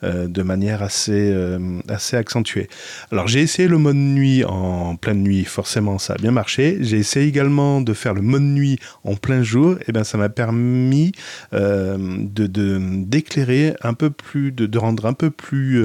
euh, 0.03 0.29
de 0.29 0.43
manière 0.43 0.83
assez, 0.83 1.33
euh, 1.33 1.81
assez 1.89 2.17
accentuée. 2.17 2.69
Alors 3.11 3.29
j'ai 3.29 3.41
essayé 3.41 3.69
le 3.69 3.79
mode 3.79 3.97
nuit 3.97 4.45
en 4.45 4.97
pleine 4.97 5.23
nuit, 5.23 5.45
forcément 5.45 5.99
ça 5.99 6.15
a 6.15 6.17
bien 6.17 6.31
marché. 6.31 6.79
J'ai 6.81 6.99
essayé 6.99 7.27
également 7.27 7.81
de 7.81 7.93
faire 7.95 8.15
le 8.15 8.23
mode 8.23 8.43
nuit 8.43 8.79
en 9.05 9.15
plein 9.15 9.43
jour, 9.43 9.77
et 9.87 9.93
ben 9.93 10.05
ça 10.05 10.19
m'a 10.19 10.29
permis 10.29 11.13
euh, 11.53 11.97
de 12.19 12.53
d'éclairer 13.05 13.75
un 13.83 13.95
peu 13.95 14.11
plus, 14.11 14.53
de, 14.53 14.67
de, 14.67 14.79
rendre 14.79 15.07
un 15.07 15.13
peu 15.13 15.31
plus 15.31 15.85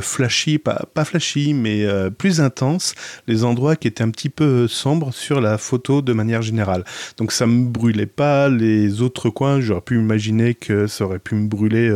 flashy, 0.00 0.58
pas, 0.58 0.86
flashy, 1.04 1.54
mais 1.54 1.86
plus 2.18 2.40
intense, 2.40 2.94
les 3.26 3.44
endroits 3.44 3.76
qui 3.76 3.88
étaient 3.88 4.02
un 4.02 4.10
petit 4.10 4.28
peu 4.28 4.68
sombres 4.68 5.12
sur 5.12 5.40
la 5.40 5.58
photo 5.58 6.02
de 6.02 6.12
manière 6.12 6.42
générale. 6.42 6.84
Donc 7.16 7.32
ça 7.32 7.46
me 7.46 7.64
brûlait 7.66 8.06
pas 8.06 8.48
les 8.48 9.02
autres 9.02 9.30
coins. 9.30 9.60
J'aurais 9.60 9.80
pu 9.80 9.98
imaginer 9.98 10.54
que 10.54 10.86
ça 10.86 11.04
aurait 11.04 11.18
pu 11.18 11.34
me 11.34 11.48
brûler 11.48 11.92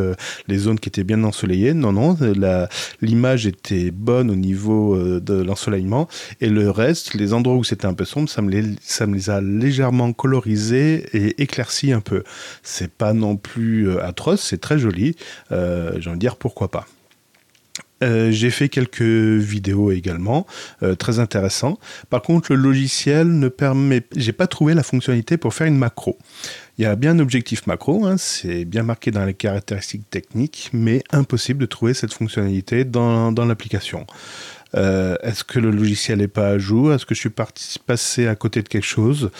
les 0.47 0.57
zones 0.57 0.79
qui 0.79 0.89
étaient 0.89 1.03
bien 1.03 1.23
ensoleillées. 1.23 1.73
Non, 1.73 1.91
non, 1.91 2.17
l'image 3.01 3.45
était 3.47 3.91
bonne 3.91 4.29
au 4.29 4.35
niveau 4.35 4.97
de 5.19 5.41
l'ensoleillement 5.41 6.07
et 6.39 6.49
le 6.49 6.69
reste, 6.69 7.13
les 7.13 7.33
endroits 7.33 7.55
où 7.55 7.63
c'était 7.63 7.85
un 7.85 7.93
peu 7.93 8.05
sombre, 8.05 8.29
ça 8.29 8.41
me 8.41 8.49
les, 8.49 9.29
a 9.29 9.41
légèrement 9.41 10.13
colorisés 10.13 11.05
et 11.13 11.41
éclaircis 11.41 11.91
un 11.91 12.01
peu. 12.01 12.23
C'est 12.63 12.91
pas 12.91 13.13
non 13.13 13.37
plus 13.37 13.89
euh, 13.89 14.03
atroce, 14.03 14.41
c'est 14.41 14.59
très 14.59 14.79
joli. 14.79 15.15
Euh, 15.51 15.93
J'ai 15.99 16.09
envie 16.09 16.17
de 16.17 16.21
dire 16.21 16.37
pourquoi 16.37 16.69
pas. 16.69 16.85
Euh, 18.03 18.31
j'ai 18.31 18.49
fait 18.49 18.69
quelques 18.69 19.01
vidéos 19.01 19.91
également, 19.91 20.45
euh, 20.83 20.95
très 20.95 21.19
intéressant. 21.19 21.77
Par 22.09 22.21
contre, 22.21 22.53
le 22.53 22.61
logiciel 22.61 23.27
ne 23.27 23.47
permet, 23.47 24.03
j'ai 24.15 24.31
pas 24.31 24.47
trouvé 24.47 24.73
la 24.73 24.83
fonctionnalité 24.83 25.37
pour 25.37 25.53
faire 25.53 25.67
une 25.67 25.77
macro. 25.77 26.17
Il 26.77 26.83
y 26.83 26.87
a 26.87 26.95
bien 26.95 27.11
un 27.11 27.19
objectif 27.19 27.67
macro, 27.67 28.05
hein, 28.05 28.15
c'est 28.17 28.65
bien 28.65 28.83
marqué 28.83 29.11
dans 29.11 29.25
les 29.25 29.33
caractéristiques 29.33 30.09
techniques, 30.09 30.69
mais 30.73 31.03
impossible 31.11 31.59
de 31.59 31.65
trouver 31.65 31.93
cette 31.93 32.13
fonctionnalité 32.13 32.85
dans, 32.85 33.31
dans 33.31 33.45
l'application. 33.45 34.07
Euh, 34.75 35.15
est-ce 35.21 35.43
que 35.43 35.59
le 35.59 35.71
logiciel 35.71 36.19
n'est 36.19 36.27
pas 36.27 36.47
à 36.47 36.57
jour? 36.57 36.93
Est-ce 36.93 37.05
que 37.05 37.15
je 37.15 37.19
suis 37.19 37.29
parti, 37.29 37.79
passé 37.79 38.27
à 38.27 38.35
côté 38.35 38.61
de 38.61 38.69
quelque 38.69 38.85
chose? 38.85 39.31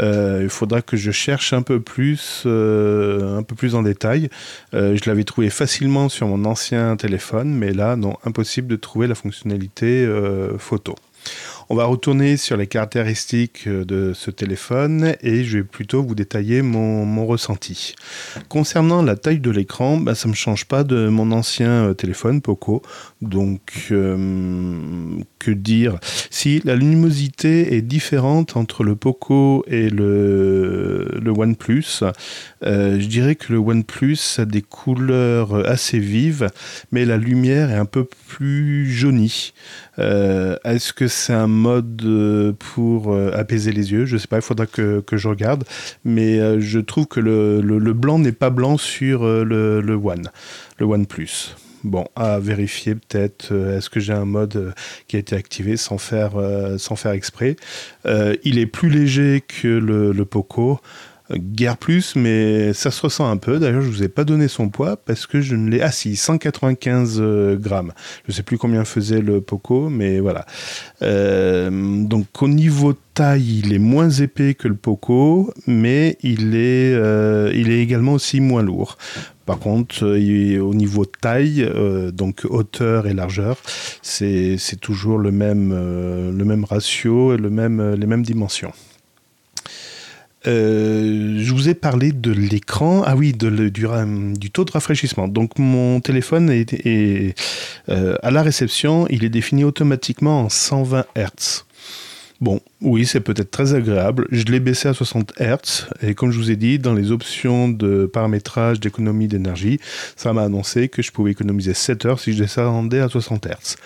Euh, 0.00 0.40
Il 0.42 0.48
faudra 0.48 0.82
que 0.82 0.96
je 0.96 1.10
cherche 1.10 1.52
un 1.52 1.62
peu 1.62 1.80
plus, 1.80 2.42
euh, 2.46 3.38
un 3.38 3.42
peu 3.42 3.54
plus 3.54 3.74
en 3.74 3.82
détail. 3.82 4.28
je 4.72 5.00
l'avais 5.06 5.24
trouvé 5.24 5.50
facilement 5.50 6.08
sur 6.08 6.28
mon 6.28 6.44
ancien 6.44 6.96
téléphone, 6.96 7.54
mais 7.54 7.72
là, 7.72 7.96
non, 7.96 8.16
impossible 8.24 8.68
de 8.68 8.76
trouver 8.76 9.06
la 9.06 9.14
fonctionnalité 9.14 10.06
photo. 10.58 10.94
On 11.68 11.74
va 11.74 11.84
retourner 11.86 12.36
sur 12.36 12.56
les 12.56 12.68
caractéristiques 12.68 13.64
euh, 13.66 13.84
de 13.84 14.12
ce 14.14 14.30
téléphone 14.30 15.16
et 15.20 15.42
je 15.42 15.58
vais 15.58 15.64
plutôt 15.64 16.00
vous 16.04 16.14
détailler 16.14 16.62
mon, 16.62 17.26
ressenti. 17.26 17.96
Concernant 18.48 19.02
la 19.02 19.16
taille 19.16 19.40
de 19.40 19.50
l'écran, 19.50 19.96
bah, 19.96 20.14
ça 20.14 20.28
ne 20.28 20.30
me 20.30 20.36
change 20.36 20.66
pas 20.66 20.84
de 20.84 21.08
mon 21.08 21.32
ancien 21.32 21.88
euh, 21.88 21.94
téléphone 21.94 22.40
Poco. 22.40 22.82
Donc, 23.20 23.88
euh, 23.90 25.18
que 25.40 25.50
dire? 25.50 25.98
Si 26.30 26.62
la 26.64 26.76
luminosité 26.76 27.74
est 27.74 27.82
différente 27.82 28.56
entre 28.56 28.84
le 28.84 28.94
Poco 28.94 29.64
et 29.66 29.90
le, 29.90 31.20
OnePlus, 31.36 32.04
je 32.62 33.06
dirais 33.06 33.34
que 33.34 33.52
le 33.52 33.58
OnePlus 33.58 34.38
a 34.38 34.44
des 34.44 34.62
couleurs 34.62 35.68
assez 35.68 35.98
vives, 35.98 36.48
mais 36.92 37.04
la 37.04 37.16
lumière 37.16 37.70
est 37.70 37.76
un 37.76 37.84
peu 37.86 38.06
plus 38.28 38.90
jaunie. 38.90 39.52
Est-ce 39.98 40.92
que 40.92 41.08
c'est 41.08 41.32
un 41.32 41.46
mode 41.46 42.02
euh, 42.04 42.52
pour 42.52 43.12
euh, 43.12 43.30
apaiser 43.34 43.72
les 43.72 43.92
yeux? 43.92 44.04
Je 44.04 44.16
sais 44.16 44.26
pas, 44.26 44.36
il 44.36 44.42
faudra 44.42 44.66
que, 44.66 45.02
je 45.10 45.28
regarde. 45.28 45.64
Mais 46.04 46.38
euh, 46.38 46.60
je 46.60 46.78
trouve 46.78 47.06
que 47.06 47.20
le, 47.20 47.92
blanc 47.92 48.18
n'est 48.18 48.32
pas 48.32 48.50
blanc 48.50 48.76
sur 48.76 49.24
le, 49.24 49.80
le 49.80 49.94
One, 49.94 50.30
le 50.78 50.86
One 50.86 51.06
Plus. 51.06 51.56
Bon, 51.84 52.04
à 52.16 52.40
vérifier 52.40 52.96
peut-être, 52.96 53.52
est-ce 53.52 53.88
que 53.88 54.00
j'ai 54.00 54.12
un 54.12 54.24
mode 54.24 54.74
qui 55.06 55.16
a 55.16 55.18
été 55.20 55.36
activé 55.36 55.76
sans 55.76 55.98
faire, 55.98 56.32
sans 56.78 56.96
faire 56.96 57.12
exprès? 57.12 57.54
il 58.42 58.58
est 58.58 58.66
plus 58.66 58.90
léger 58.90 59.44
que 59.46 59.68
le 59.68 60.24
Poco 60.24 60.80
guère 61.34 61.76
plus, 61.76 62.14
mais 62.16 62.72
ça 62.72 62.90
se 62.90 63.02
ressent 63.02 63.28
un 63.28 63.36
peu. 63.36 63.58
D'ailleurs, 63.58 63.82
je 63.82 63.88
vous 63.88 64.02
ai 64.02 64.08
pas 64.08 64.24
donné 64.24 64.48
son 64.48 64.68
poids 64.68 64.96
parce 64.96 65.26
que 65.26 65.40
je 65.40 65.56
ne 65.56 65.70
l'ai. 65.70 65.80
Ah 65.80 65.90
si, 65.90 66.16
195 66.16 67.18
euh, 67.18 67.56
grammes. 67.56 67.92
Je 68.28 68.32
sais 68.32 68.42
plus 68.42 68.58
combien 68.58 68.84
faisait 68.84 69.20
le 69.20 69.40
Poco, 69.40 69.88
mais 69.88 70.20
voilà. 70.20 70.46
Euh, 71.02 71.70
donc 72.04 72.42
au 72.42 72.48
niveau 72.48 72.94
taille, 73.14 73.60
il 73.64 73.72
est 73.72 73.78
moins 73.78 74.10
épais 74.10 74.54
que 74.54 74.68
le 74.68 74.76
Poco, 74.76 75.52
mais 75.66 76.16
il 76.22 76.54
est, 76.54 76.94
euh, 76.94 77.50
il 77.54 77.70
est 77.70 77.80
également 77.80 78.12
aussi 78.12 78.40
moins 78.40 78.62
lourd. 78.62 78.96
Par 79.46 79.58
contre, 79.60 80.04
au 80.04 80.74
niveau 80.74 81.04
taille, 81.04 81.70
donc 82.12 82.44
hauteur 82.50 83.06
et 83.06 83.14
largeur, 83.14 83.56
c'est 84.02 84.58
toujours 84.80 85.18
le 85.18 85.30
même, 85.30 85.70
le 85.72 86.44
même 86.44 86.64
ratio 86.64 87.32
et 87.32 87.36
le 87.36 87.48
même, 87.48 87.94
les 87.94 88.06
mêmes 88.08 88.24
dimensions. 88.24 88.72
Euh, 90.46 91.38
je 91.38 91.52
vous 91.52 91.68
ai 91.68 91.74
parlé 91.74 92.12
de 92.12 92.30
l'écran, 92.30 93.02
ah 93.04 93.16
oui, 93.16 93.32
du, 93.32 94.50
taux 94.50 94.64
de 94.64 94.70
rafraîchissement. 94.70 95.28
Donc 95.28 95.58
mon 95.58 96.00
téléphone 96.00 96.50
est, 96.50 97.34
euh, 97.88 98.16
à 98.22 98.30
la 98.30 98.42
réception, 98.42 99.06
il 99.10 99.24
est 99.24 99.28
défini 99.28 99.64
automatiquement 99.64 100.42
en 100.42 100.48
120 100.48 101.04
Hz. 101.16 101.64
Bon, 102.40 102.60
oui, 102.82 103.06
c'est 103.06 103.20
peut-être 103.20 103.50
très 103.50 103.74
agréable. 103.74 104.28
Je 104.30 104.44
l'ai 104.44 104.60
baissé 104.60 104.88
à 104.88 104.94
60 104.94 105.32
Hz 105.40 105.88
et 106.02 106.14
comme 106.14 106.30
je 106.30 106.38
vous 106.38 106.50
ai 106.50 106.56
dit, 106.56 106.78
dans 106.78 106.92
les 106.92 107.10
options 107.10 107.68
de 107.68 108.04
paramétrage 108.06 108.78
d'économie 108.78 109.26
d'énergie, 109.26 109.80
ça 110.16 110.32
m'a 110.34 110.42
annoncé 110.42 110.88
que 110.88 111.02
je 111.02 111.12
pouvais 111.12 111.30
économiser 111.30 111.72
7 111.72 112.04
heures 112.04 112.20
si 112.20 112.34
je 112.34 112.42
descendais 112.42 113.00
à 113.00 113.08
60 113.08 113.46
Hz. 113.46 113.76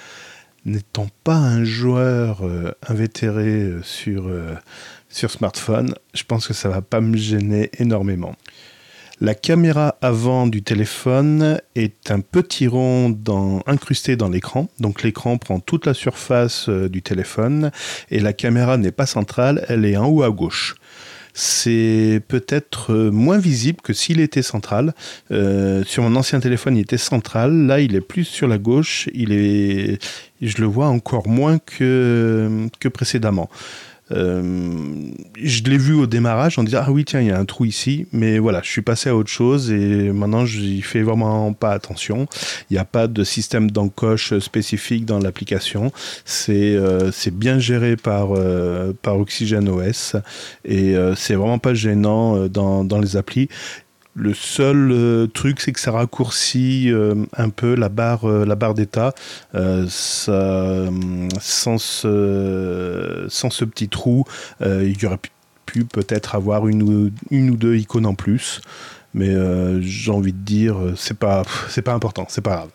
N'étant 0.66 1.06
pas 1.24 1.36
un 1.36 1.64
joueur 1.64 2.44
euh, 2.44 2.72
invétéré 2.86 3.72
sur 3.82 4.28
sur 5.10 5.30
smartphone, 5.30 5.94
je 6.14 6.22
pense 6.24 6.46
que 6.46 6.54
ça 6.54 6.68
va 6.68 6.80
pas 6.80 7.00
me 7.00 7.16
gêner 7.16 7.70
énormément. 7.78 8.34
La 9.22 9.34
caméra 9.34 9.96
avant 10.00 10.46
du 10.46 10.62
téléphone 10.62 11.60
est 11.74 12.10
un 12.10 12.20
petit 12.20 12.66
rond 12.66 13.14
incrusté 13.66 14.16
dans 14.16 14.30
l'écran. 14.30 14.70
Donc 14.78 15.02
l'écran 15.02 15.36
prend 15.36 15.60
toute 15.60 15.84
la 15.84 15.92
surface 15.92 16.70
euh, 16.70 16.88
du 16.88 17.02
téléphone 17.02 17.70
et 18.10 18.20
la 18.20 18.32
caméra 18.32 18.78
n'est 18.78 18.92
pas 18.92 19.04
centrale, 19.04 19.66
elle 19.68 19.84
est 19.84 19.98
en 19.98 20.06
haut 20.06 20.22
à 20.22 20.30
gauche. 20.30 20.76
C'est 21.34 22.22
peut-être 22.28 22.94
euh, 22.94 23.10
moins 23.10 23.36
visible 23.36 23.82
que 23.82 23.92
s'il 23.92 24.20
était 24.20 24.42
central. 24.42 24.94
Euh, 25.30 25.84
sur 25.84 26.02
mon 26.02 26.16
ancien 26.16 26.40
téléphone, 26.40 26.78
il 26.78 26.80
était 26.80 26.96
central. 26.96 27.66
Là, 27.66 27.80
il 27.80 27.94
est 27.94 28.00
plus 28.00 28.24
sur 28.24 28.48
la 28.48 28.56
gauche. 28.56 29.06
Il 29.12 29.32
est, 29.32 30.02
je 30.40 30.56
le 30.58 30.66
vois 30.66 30.88
encore 30.88 31.28
moins 31.28 31.58
que, 31.58 32.68
que 32.80 32.88
précédemment. 32.88 33.50
Euh, 34.12 35.10
je 35.36 35.62
l'ai 35.64 35.78
vu 35.78 35.94
au 35.94 36.06
démarrage 36.06 36.58
en 36.58 36.64
disant 36.64 36.80
ah 36.84 36.90
oui 36.90 37.04
tiens 37.04 37.20
il 37.20 37.28
y 37.28 37.30
a 37.30 37.38
un 37.38 37.44
trou 37.44 37.64
ici 37.64 38.06
mais 38.12 38.38
voilà 38.40 38.60
je 38.62 38.68
suis 38.68 38.82
passé 38.82 39.08
à 39.08 39.14
autre 39.14 39.30
chose 39.30 39.70
et 39.70 40.10
maintenant 40.10 40.44
j'y 40.44 40.82
fais 40.82 41.02
vraiment 41.02 41.52
pas 41.52 41.72
attention. 41.72 42.26
Il 42.70 42.74
n'y 42.74 42.78
a 42.78 42.84
pas 42.84 43.06
de 43.06 43.24
système 43.24 43.70
d'encoche 43.70 44.38
spécifique 44.38 45.04
dans 45.04 45.18
l'application. 45.18 45.92
C'est 46.24 46.74
euh, 46.74 47.10
c'est 47.12 47.34
bien 47.34 47.58
géré 47.58 47.96
par 47.96 48.30
euh, 48.36 48.92
par 49.02 49.18
Oxygen 49.18 49.68
OS 49.68 50.16
et 50.64 50.94
c'est 51.16 51.34
vraiment 51.34 51.58
pas 51.58 51.74
gênant 51.74 52.48
dans, 52.48 52.84
dans 52.84 52.98
les 52.98 53.16
applis 53.16 53.48
le 54.14 54.34
seul 54.34 54.90
euh, 54.92 55.26
truc, 55.26 55.60
c'est 55.60 55.72
que 55.72 55.80
ça 55.80 55.92
raccourcit 55.92 56.90
euh, 56.90 57.14
un 57.36 57.50
peu 57.50 57.74
la 57.74 57.88
barre, 57.88 58.28
euh, 58.28 58.74
d'état. 58.74 59.14
sans, 59.52 59.88
ce, 61.78 63.64
petit 63.64 63.88
trou, 63.88 64.24
il 64.60 65.00
y 65.00 65.06
aurait 65.06 65.20
pu, 65.66 65.84
peut-être 65.84 66.34
avoir 66.34 66.66
une 66.66 67.12
ou 67.30 67.56
deux 67.56 67.76
icônes 67.76 68.06
en 68.06 68.14
plus. 68.14 68.60
Mais 69.12 69.34
j'ai 69.80 70.12
envie 70.12 70.32
de 70.32 70.38
dire 70.38 70.76
c'est 70.94 71.18
pas 71.18 71.42
pas 71.84 71.92
important 71.92 72.26
c'est 72.28 72.42
pas 72.42 72.68
grave. 72.68 72.70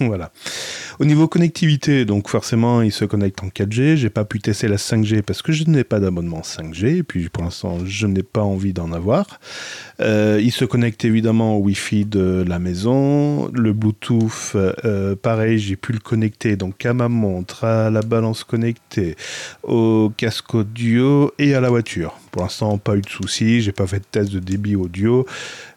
Voilà 0.00 0.30
au 1.00 1.04
niveau 1.04 1.28
connectivité 1.28 2.04
donc 2.04 2.28
forcément 2.28 2.82
il 2.82 2.92
se 2.92 3.04
connecte 3.04 3.42
en 3.42 3.48
4G 3.48 3.96
j'ai 3.96 4.10
pas 4.10 4.24
pu 4.24 4.40
tester 4.40 4.68
la 4.68 4.76
5G 4.76 5.22
parce 5.22 5.42
que 5.42 5.52
je 5.52 5.64
n'ai 5.64 5.84
pas 5.84 6.00
d'abonnement 6.00 6.40
5G 6.40 6.98
et 6.98 7.02
puis 7.02 7.28
pour 7.28 7.44
l'instant 7.44 7.78
je 7.84 8.06
n'ai 8.06 8.22
pas 8.22 8.42
envie 8.42 8.72
d'en 8.72 8.92
avoir 8.92 9.40
euh, 10.00 10.40
il 10.42 10.52
se 10.52 10.64
connecte 10.64 11.04
évidemment 11.04 11.56
au 11.56 11.60
Wi-Fi 11.62 12.04
de 12.04 12.44
la 12.46 12.58
maison 12.58 13.48
le 13.52 13.72
Bluetooth 13.72 14.56
pareil 15.22 15.58
j'ai 15.58 15.76
pu 15.76 15.92
le 15.92 16.00
connecter 16.00 16.56
donc 16.56 16.84
à 16.86 16.94
ma 16.94 17.08
montre 17.08 17.64
à 17.64 17.90
la 17.90 18.00
balance 18.00 18.44
connectée 18.44 19.16
au 19.62 20.12
casque 20.16 20.54
audio 20.54 21.32
et 21.38 21.54
à 21.54 21.60
la 21.60 21.70
voiture 21.70 22.18
pour 22.34 22.42
l'instant, 22.42 22.78
pas 22.78 22.96
eu 22.96 23.00
de 23.00 23.08
soucis. 23.08 23.60
J'ai 23.60 23.70
pas 23.70 23.86
fait 23.86 24.00
de 24.00 24.06
test 24.10 24.32
de 24.32 24.40
débit 24.40 24.74
audio. 24.74 25.24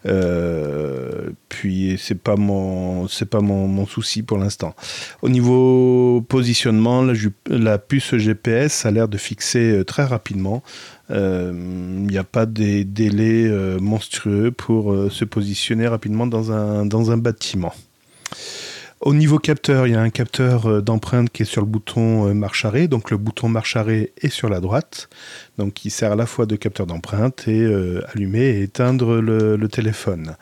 Euh, 0.06 1.30
puis 1.48 1.96
c'est 2.02 2.16
pas 2.16 2.34
mon 2.34 3.06
c'est 3.06 3.30
pas 3.30 3.38
mon, 3.38 3.86
souci 3.86 4.24
pour 4.24 4.38
l'instant. 4.38 4.74
Au 5.22 5.28
niveau 5.28 6.24
positionnement, 6.28 7.04
la, 7.46 7.78
puce 7.78 8.16
GPS 8.16 8.86
a 8.86 8.90
l'air 8.90 9.08
de 9.08 9.18
fixer 9.18 9.72
euh, 9.72 9.84
très 9.84 10.04
rapidement. 10.04 10.62
Il 11.10 11.16
euh, 11.16 11.52
n'y 11.52 12.18
a 12.18 12.24
pas 12.24 12.46
des 12.46 12.84
délais 12.84 13.48
monstrueux 13.80 14.50
pour 14.50 14.94
se 15.10 15.24
positionner 15.24 15.88
rapidement 15.88 16.26
dans 16.26 16.52
un, 16.52 17.16
bâtiment. 17.16 17.72
Au 19.00 19.14
niveau 19.14 19.38
capteur, 19.38 19.86
il 19.86 19.92
y 19.92 19.96
a 19.96 20.00
un 20.00 20.10
capteur 20.10 20.66
euh, 20.66 20.80
d'empreinte 20.82 21.30
qui 21.30 21.42
est 21.42 21.46
sur 21.46 21.60
le 21.60 21.68
bouton 21.68 22.28
euh, 22.28 22.34
marche 22.34 22.64
arrêt. 22.64 22.88
Donc 22.88 23.12
le 23.12 23.16
bouton 23.16 23.48
marche 23.48 23.76
arrêt 23.76 24.12
est 24.20 24.28
sur 24.28 24.48
la 24.48 24.58
droite. 24.58 25.08
Donc 25.56 25.74
qui 25.74 25.90
sert 25.90 26.12
à 26.12 26.16
la 26.16 26.26
fois 26.26 26.46
de 26.46 26.56
capteur 26.56 26.86
d'empreinte 26.86 27.46
et 27.46 27.60
euh, 27.60 28.02
allumer 28.12 28.40
et 28.40 28.62
éteindre 28.62 29.20
le, 29.20 29.68
téléphone. 29.68 30.34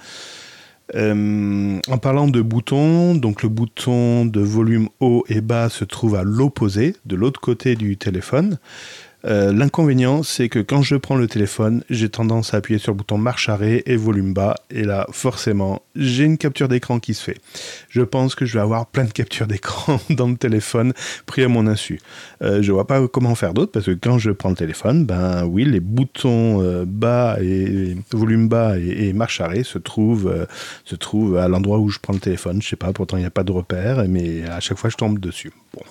Euh, 0.94 1.80
en 1.88 1.98
parlant 1.98 2.28
de 2.28 2.40
boutons, 2.40 3.14
donc 3.16 3.42
le 3.42 3.48
bouton 3.48 4.24
de 4.24 4.40
volume 4.40 4.88
haut 5.00 5.24
et 5.28 5.40
bas 5.40 5.68
se 5.68 5.84
trouve 5.84 6.14
à 6.14 6.22
l'opposé, 6.22 6.94
de 7.06 7.16
l'autre 7.16 7.40
côté 7.40 7.74
du 7.74 7.96
téléphone. 7.96 8.58
Euh, 9.26 9.52
l'inconvénient, 9.52 10.22
c'est 10.22 10.48
que 10.48 10.60
quand 10.60 10.82
je 10.82 10.96
prends 10.96 11.16
le 11.16 11.26
téléphone, 11.26 11.82
j'ai 11.90 12.08
tendance 12.08 12.54
à 12.54 12.58
appuyer 12.58 12.78
sur 12.78 12.92
le 12.92 12.98
bouton 12.98 13.18
marche 13.18 13.48
arrêt 13.48 13.82
et 13.86 13.96
volume 13.96 14.32
bas. 14.32 14.54
Et 14.70 14.84
là, 14.84 15.06
forcément, 15.10 15.82
j'ai 15.96 16.24
une 16.24 16.38
capture 16.38 16.68
d'écran 16.68 17.00
qui 17.00 17.14
se 17.14 17.22
fait. 17.22 17.38
Je 17.88 18.02
pense 18.02 18.34
que 18.34 18.46
je 18.46 18.54
vais 18.54 18.60
avoir 18.60 18.86
plein 18.86 19.04
de 19.04 19.12
captures 19.12 19.46
d'écran 19.46 20.00
dans 20.10 20.28
le 20.28 20.36
téléphone 20.36 20.92
pris 21.26 21.42
à 21.42 21.48
mon 21.48 21.66
insu. 21.66 22.00
Euh, 22.42 22.62
je 22.62 22.70
vois 22.70 22.86
pas 22.86 23.06
comment 23.08 23.34
faire 23.34 23.54
d'autre 23.54 23.72
parce 23.72 23.86
que 23.86 23.92
quand 23.92 24.18
je 24.18 24.30
prends 24.30 24.50
le 24.50 24.56
téléphone, 24.56 25.04
ben 25.04 25.44
oui, 25.44 25.64
les 25.64 25.80
boutons 25.80 26.62
euh, 26.62 26.84
bas 26.86 27.38
et 27.40 27.96
volume 28.12 28.48
bas 28.48 28.78
et, 28.78 29.12
marche 29.12 29.40
arrêt 29.40 29.62
se 29.64 29.78
trouvent, 29.78 30.46
se 30.84 30.94
trouvent 30.94 31.36
à 31.38 31.48
l'endroit 31.48 31.78
où 31.78 31.88
je 31.88 31.98
prends 31.98 32.12
le 32.12 32.20
téléphone. 32.20 32.60
Je 32.60 32.68
sais 32.68 32.76
pas, 32.76 32.92
pourtant 32.92 33.16
il 33.16 33.20
n'y 33.20 33.26
a 33.26 33.30
pas 33.30 33.44
de 33.44 33.52
repère, 33.52 34.04
mais 34.08 34.44
à 34.44 34.60
chaque 34.60 34.78
fois 34.78 34.90
je 34.90 34.96
tombe 34.96 35.18
dessus. 35.18 35.52
Bon. 35.74 35.82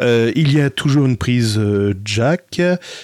Euh, 0.00 0.32
il 0.34 0.52
y 0.52 0.60
a 0.60 0.70
toujours 0.70 1.06
une 1.06 1.16
prise 1.16 1.58
euh, 1.58 1.94
jack 2.04 2.60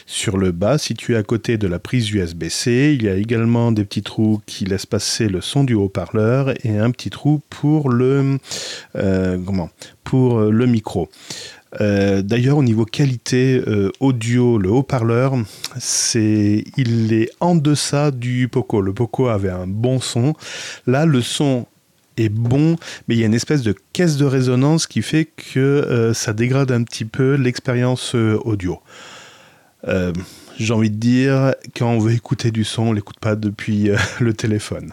sur 0.06 0.38
le 0.38 0.52
bas 0.52 0.78
située 0.78 1.16
à 1.16 1.22
côté 1.22 1.58
de 1.58 1.66
la 1.66 1.78
prise 1.78 2.10
USB-C. 2.10 2.94
Il 2.98 3.04
y 3.04 3.08
a 3.08 3.14
également 3.14 3.72
des 3.72 3.84
petits 3.84 4.02
trous 4.02 4.40
qui 4.46 4.64
laissent 4.64 4.86
passer 4.86 5.28
le 5.28 5.40
son 5.40 5.64
du 5.64 5.74
haut-parleur 5.74 6.54
et 6.64 6.78
un 6.78 6.90
petit 6.90 7.10
trou 7.10 7.40
pour 7.50 7.90
le, 7.90 8.38
euh, 8.96 9.38
comment, 9.44 9.70
pour 10.04 10.40
le 10.40 10.66
micro. 10.66 11.08
D'ailleurs, 11.80 12.56
au 12.56 12.62
niveau 12.62 12.86
qualité 12.86 13.62
audio, 14.00 14.56
le 14.56 14.70
haut-parleur, 14.70 15.34
c'est, 15.78 16.64
il 16.78 17.12
est 17.12 17.30
en 17.40 17.56
deçà 17.56 18.10
du 18.10 18.48
Poco. 18.48 18.80
Le 18.80 18.94
Poco 18.94 19.28
avait 19.28 19.50
un 19.50 19.66
bon 19.66 20.00
son. 20.00 20.32
Là, 20.86 21.04
le 21.04 21.20
son 21.20 21.66
est 22.18 22.28
bon, 22.28 22.76
mais 23.06 23.14
il 23.14 23.20
y 23.20 23.22
a 23.22 23.26
une 23.26 23.34
espèce 23.34 23.62
de 23.62 23.74
caisse 23.92 24.16
de 24.16 24.24
résonance 24.24 24.86
qui 24.86 25.02
fait 25.02 25.26
que 25.26 25.58
euh, 25.58 26.14
ça 26.14 26.32
dégrade 26.32 26.72
un 26.72 26.82
petit 26.82 27.04
peu 27.04 27.34
l'expérience 27.34 28.14
euh, 28.14 28.38
audio. 28.44 28.80
Euh, 29.86 30.12
j'ai 30.58 30.74
envie 30.74 30.90
de 30.90 30.96
dire, 30.96 31.54
quand 31.76 31.90
on 31.90 31.98
veut 31.98 32.12
écouter 32.12 32.50
du 32.50 32.64
son, 32.64 32.88
on 32.88 32.92
l'écoute 32.92 33.20
pas 33.20 33.36
depuis 33.36 33.90
le 34.20 34.34
téléphone. 34.34 34.92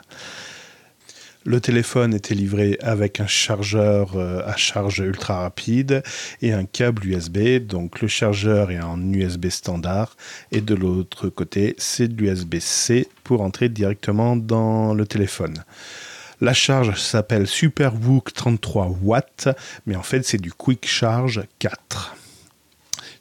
Le 1.47 1.59
téléphone 1.59 2.13
était 2.15 2.33
livré 2.33 2.77
avec 2.81 3.19
un 3.19 3.27
chargeur 3.27 4.17
à 4.17 4.55
charge 4.55 4.97
ultra 4.97 5.41
rapide 5.41 6.01
et 6.41 6.53
un 6.53 6.65
câble 6.65 7.05
USB. 7.05 7.59
Donc 7.59 8.01
le 8.01 8.07
chargeur 8.07 8.71
est 8.71 8.81
en 8.81 8.99
USB 9.13 9.49
standard 9.49 10.17
et 10.51 10.61
de 10.61 10.73
l'autre 10.73 11.29
côté 11.29 11.75
c'est 11.77 12.07
de 12.07 12.19
l'USB-C 12.19 13.07
pour 13.23 13.41
entrer 13.41 13.69
directement 13.69 14.35
dans 14.35 14.95
le 14.95 15.05
téléphone. 15.05 15.63
La 16.41 16.53
charge 16.53 16.99
s'appelle 16.99 17.47
Superbook 17.47 18.33
33 18.33 18.97
watts, 19.01 19.49
mais 19.85 19.95
en 19.95 20.03
fait 20.03 20.25
c'est 20.25 20.37
du 20.37 20.51
Quick 20.51 20.87
Charge 20.87 21.43
4. 21.59 22.15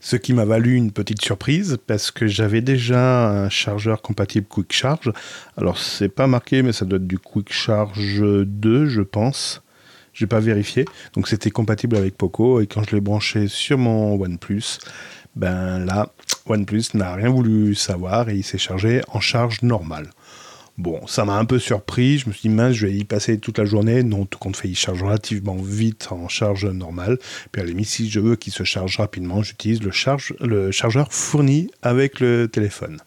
Ce 0.00 0.16
qui 0.16 0.33
m'a 0.33 0.44
valu 0.44 0.75
une 0.75 0.92
petite 0.92 1.23
surprise 1.23 1.78
parce 1.87 2.11
que 2.11 2.26
j'avais 2.26 2.61
déjà 2.61 3.30
un 3.30 3.49
chargeur 3.49 4.02
compatible 4.02 4.47
Quick 4.47 4.73
Charge. 4.73 5.12
Alors 5.56 5.78
c'est 5.78 6.09
pas 6.09 6.26
marqué, 6.26 6.62
mais 6.62 6.73
ça 6.73 6.85
doit 6.85 6.99
être 6.99 7.06
du 7.06 7.18
Quick 7.18 7.52
Charge 7.52 8.21
2, 8.21 8.87
je 8.87 9.00
pense. 9.00 9.62
J'ai 10.12 10.26
pas 10.26 10.40
vérifié. 10.40 10.85
Donc 11.14 11.28
c'était 11.28 11.50
compatible 11.50 11.97
avec 11.97 12.16
Poco 12.16 12.61
et 12.61 12.66
quand 12.66 12.83
je 12.83 12.97
l'ai 12.97 13.00
branché 13.00 13.49
sur 13.49 13.78
mon 13.78 14.21
OnePlus, 14.21 14.78
ben 15.37 15.85
là, 15.85 16.12
OnePlus 16.47 16.85
n'a 16.94 17.14
rien 17.14 17.30
voulu 17.30 17.75
savoir 17.75 18.28
et 18.28 18.37
il 18.37 18.44
s'est 18.44 18.59
chargé 18.59 19.00
en 19.09 19.21
charge 19.21 19.62
normale. 19.62 20.11
Bon, 20.76 21.07
ça 21.07 21.25
m'a 21.25 21.37
un 21.37 21.45
peu 21.45 21.61
surpris. 21.61 22.19
Je 22.19 22.28
me 22.28 22.33
suis 22.33 22.49
dit, 22.49 22.54
mince, 22.54 22.75
je 22.75 22.87
vais 22.87 22.95
y 22.95 23.04
passer 23.04 23.38
toute 23.38 23.59
la 23.59 23.64
journée. 23.64 24.02
Non, 24.02 24.26
tout 24.26 24.38
compte 24.38 24.57
fait, 24.57 24.69
il 24.69 24.76
charge 24.76 25.02
relativement 25.02 25.57
vite 25.57 26.09
en 26.11 26.28
charge 26.28 26.66
normale. 26.66 27.19
Puis 27.52 27.62
à 27.62 27.64
la 27.64 27.71
limite, 27.71 27.87
si 27.87 28.11
je 28.11 28.19
veux 28.19 28.35
qu'il 28.35 28.52
se 28.52 28.64
charge 28.64 28.97
rapidement, 28.97 29.43
j'utilise 29.43 29.83
le, 29.83 29.93
charge, 29.93 30.35
le 30.40 30.73
chargeur 30.73 31.12
fourni 31.12 31.71
avec 31.83 32.19
le 32.19 32.49
téléphone. 32.49 32.99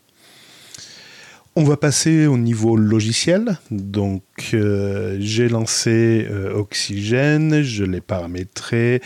On 1.58 1.64
va 1.64 1.76
passer 1.76 2.28
au 2.28 2.38
niveau 2.38 2.78
logiciel. 2.78 3.58
Donc, 3.72 4.22
euh, 4.54 5.18
j'ai 5.20 5.50
lancé 5.50 6.28
euh, 6.30 6.54
Oxygène, 6.54 7.64
je 7.64 7.84
l'ai 7.84 8.00
paramétré. 8.00 9.02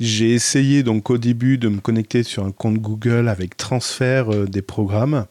J'ai 0.00 0.32
essayé 0.32 0.82
donc 0.82 1.10
au 1.10 1.18
début 1.18 1.58
de 1.58 1.68
me 1.68 1.80
connecter 1.80 2.22
sur 2.22 2.44
un 2.44 2.50
compte 2.50 2.78
Google 2.78 3.28
avec 3.28 3.58
transfert 3.58 4.32
euh, 4.32 4.46
des 4.46 4.62
programmes. 4.62 5.26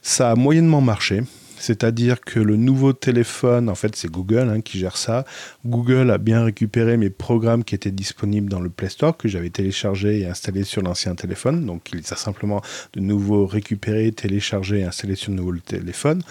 Ça 0.00 0.30
a 0.30 0.34
moyennement 0.34 0.80
marché. 0.80 1.20
C'est-à-dire 1.62 2.20
que 2.20 2.40
le 2.40 2.56
nouveau 2.56 2.92
téléphone, 2.92 3.68
en 3.68 3.76
fait 3.76 3.94
c'est 3.94 4.10
Google 4.10 4.50
hein, 4.50 4.60
qui 4.60 4.80
gère 4.80 4.96
ça. 4.96 5.24
Google 5.64 6.10
a 6.10 6.18
bien 6.18 6.42
récupéré 6.42 6.96
mes 6.96 7.08
programmes 7.08 7.62
qui 7.62 7.76
étaient 7.76 7.92
disponibles 7.92 8.48
dans 8.48 8.58
le 8.58 8.68
Play 8.68 8.88
Store, 8.88 9.16
que 9.16 9.28
j'avais 9.28 9.50
téléchargé 9.50 10.18
et 10.18 10.26
installé 10.26 10.64
sur 10.64 10.82
l'ancien 10.82 11.14
téléphone. 11.14 11.64
Donc 11.64 11.92
il 11.92 12.00
les 12.00 12.12
a 12.12 12.16
simplement 12.16 12.62
de 12.94 13.00
nouveau 13.00 13.46
récupérés, 13.46 14.10
téléchargés 14.10 14.80
et 14.80 14.84
installés 14.84 15.14
sur 15.14 15.30
le 15.30 15.36
nouveau 15.36 15.56
téléphone. 15.58 16.22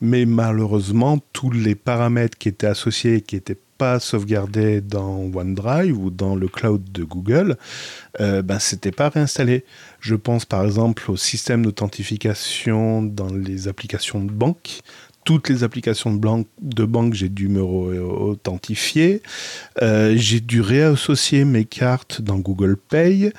Mais 0.00 0.24
malheureusement, 0.24 1.18
tous 1.32 1.50
les 1.50 1.74
paramètres 1.74 2.38
qui 2.38 2.48
étaient 2.48 2.68
associés 2.68 3.16
et 3.16 3.20
qui 3.22 3.34
étaient 3.34 3.58
pas 3.78 4.00
sauvegardé 4.00 4.80
dans 4.80 5.30
OneDrive 5.34 5.98
ou 5.98 6.10
dans 6.10 6.34
le 6.34 6.48
cloud 6.48 6.82
de 6.92 7.04
Google, 7.04 7.56
euh, 8.20 8.42
ben 8.42 8.58
c'était 8.58 8.92
pas 8.92 9.08
réinstallé. 9.08 9.64
Je 10.00 10.14
pense 10.14 10.44
par 10.44 10.64
exemple 10.64 11.10
au 11.10 11.16
système 11.16 11.64
d'authentification 11.64 13.02
dans 13.02 13.32
les 13.32 13.68
applications 13.68 14.22
de 14.22 14.30
banque 14.30 14.80
toutes 15.26 15.48
les 15.48 15.64
applications 15.64 16.14
de, 16.14 16.44
de 16.62 16.84
banque, 16.84 17.14
j'ai 17.14 17.28
dû 17.28 17.48
me 17.48 17.60
authentifier. 17.60 19.22
Euh, 19.82 20.14
j'ai 20.16 20.38
dû 20.38 20.60
réassocier 20.60 21.44
mes 21.44 21.64
cartes 21.64 22.22
dans 22.22 22.38
Google 22.38 22.76
Pay. 22.76 23.32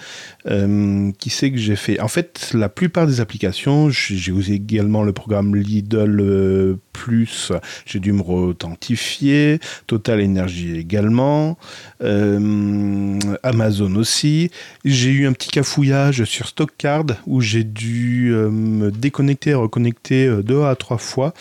Euh, 0.47 1.11
qui 1.17 1.29
sait 1.29 1.49
que 1.49 1.57
j'ai 1.57 1.77
fait? 1.77 1.99
En 2.01 2.09
fait, 2.09 2.51
la 2.53 2.67
plupart 2.67 3.07
des 3.07 3.21
applications, 3.21 3.89
j'ai 3.89 4.33
usé 4.33 4.55
également 4.55 5.03
le 5.03 5.13
programme 5.13 5.55
Lidl 5.55 6.19
euh, 6.19 6.75
Plus. 6.91 7.53
J'ai 7.85 7.99
dû 7.99 8.11
me 8.11 8.21
authentifier. 8.21 9.59
Total 9.87 10.21
Energy 10.21 10.77
également. 10.77 11.57
Amazon 12.01 13.95
aussi. 13.95 14.51
J'ai 14.83 15.11
eu 15.11 15.25
un 15.25 15.31
petit 15.31 15.51
cafouillage 15.51 16.25
sur 16.25 16.47
StockCard 16.47 17.05
où 17.27 17.39
j'ai 17.39 17.63
dû 17.63 18.31
me 18.31 18.91
déconnecter 18.91 19.51
et 19.51 19.53
reconnecter 19.53 20.41
deux 20.43 20.63
à 20.63 20.75
trois 20.75 20.97
fois 20.97 21.33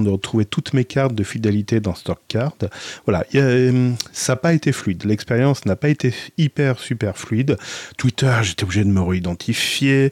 de 0.00 0.10
retrouver 0.10 0.44
toutes 0.44 0.72
mes 0.72 0.84
cartes 0.84 1.14
de 1.14 1.22
fidélité 1.22 1.80
dans 1.80 1.94
StockCard. 1.94 2.54
Voilà, 3.04 3.24
euh, 3.34 3.92
ça 4.12 4.32
n'a 4.32 4.36
pas 4.36 4.52
été 4.54 4.72
fluide. 4.72 5.04
L'expérience 5.04 5.66
n'a 5.66 5.76
pas 5.76 5.88
été 5.88 6.14
hyper 6.38 6.78
super 6.78 7.16
fluide. 7.18 7.56
Twitter, 7.98 8.32
j'étais 8.42 8.64
obligé 8.64 8.84
de 8.84 8.90
me 8.90 9.00
réidentifier. 9.00 10.10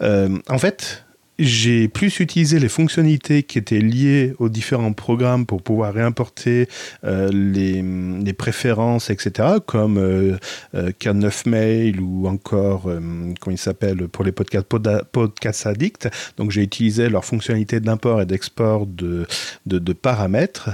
Euh, 0.00 0.38
en 0.48 0.58
fait, 0.58 1.04
j'ai 1.42 1.88
plus 1.88 2.20
utilisé 2.20 2.58
les 2.58 2.68
fonctionnalités 2.68 3.42
qui 3.42 3.58
étaient 3.58 3.80
liées 3.80 4.34
aux 4.38 4.48
différents 4.48 4.92
programmes 4.92 5.46
pour 5.46 5.62
pouvoir 5.62 5.92
réimporter 5.92 6.68
euh, 7.04 7.28
les, 7.32 8.32
préférences, 8.32 9.10
etc., 9.10 9.56
comme 9.66 9.98
euh, 9.98 10.36
euh, 10.74 10.90
K9 11.00 11.48
Mail 11.48 12.00
ou 12.00 12.26
encore, 12.26 12.82
comment 12.82 13.54
il 13.54 13.58
s'appelle, 13.58 14.08
pour 14.08 14.24
les 14.24 14.32
podcasts, 14.32 14.66
Podcast 15.12 15.66
Addict. 15.66 16.08
Donc 16.36 16.50
j'ai 16.50 16.62
utilisé 16.62 17.08
leurs 17.08 17.24
fonctionnalités 17.24 17.80
d'import 17.80 18.22
et 18.22 18.26
d'export 18.26 18.86
de, 18.86 19.26
paramètres 19.92 20.70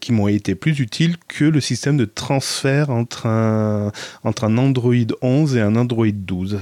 qui 0.00 0.12
m'ont 0.12 0.28
été 0.28 0.54
plus 0.54 0.80
utiles 0.80 1.16
que 1.28 1.44
le 1.44 1.60
système 1.60 1.96
de 1.96 2.04
transfert 2.04 2.90
entre 2.90 3.26
un, 3.26 3.92
Android 4.24 4.94
11 5.20 5.56
et 5.56 5.60
un 5.60 5.76
Android 5.76 6.06
12. 6.10 6.58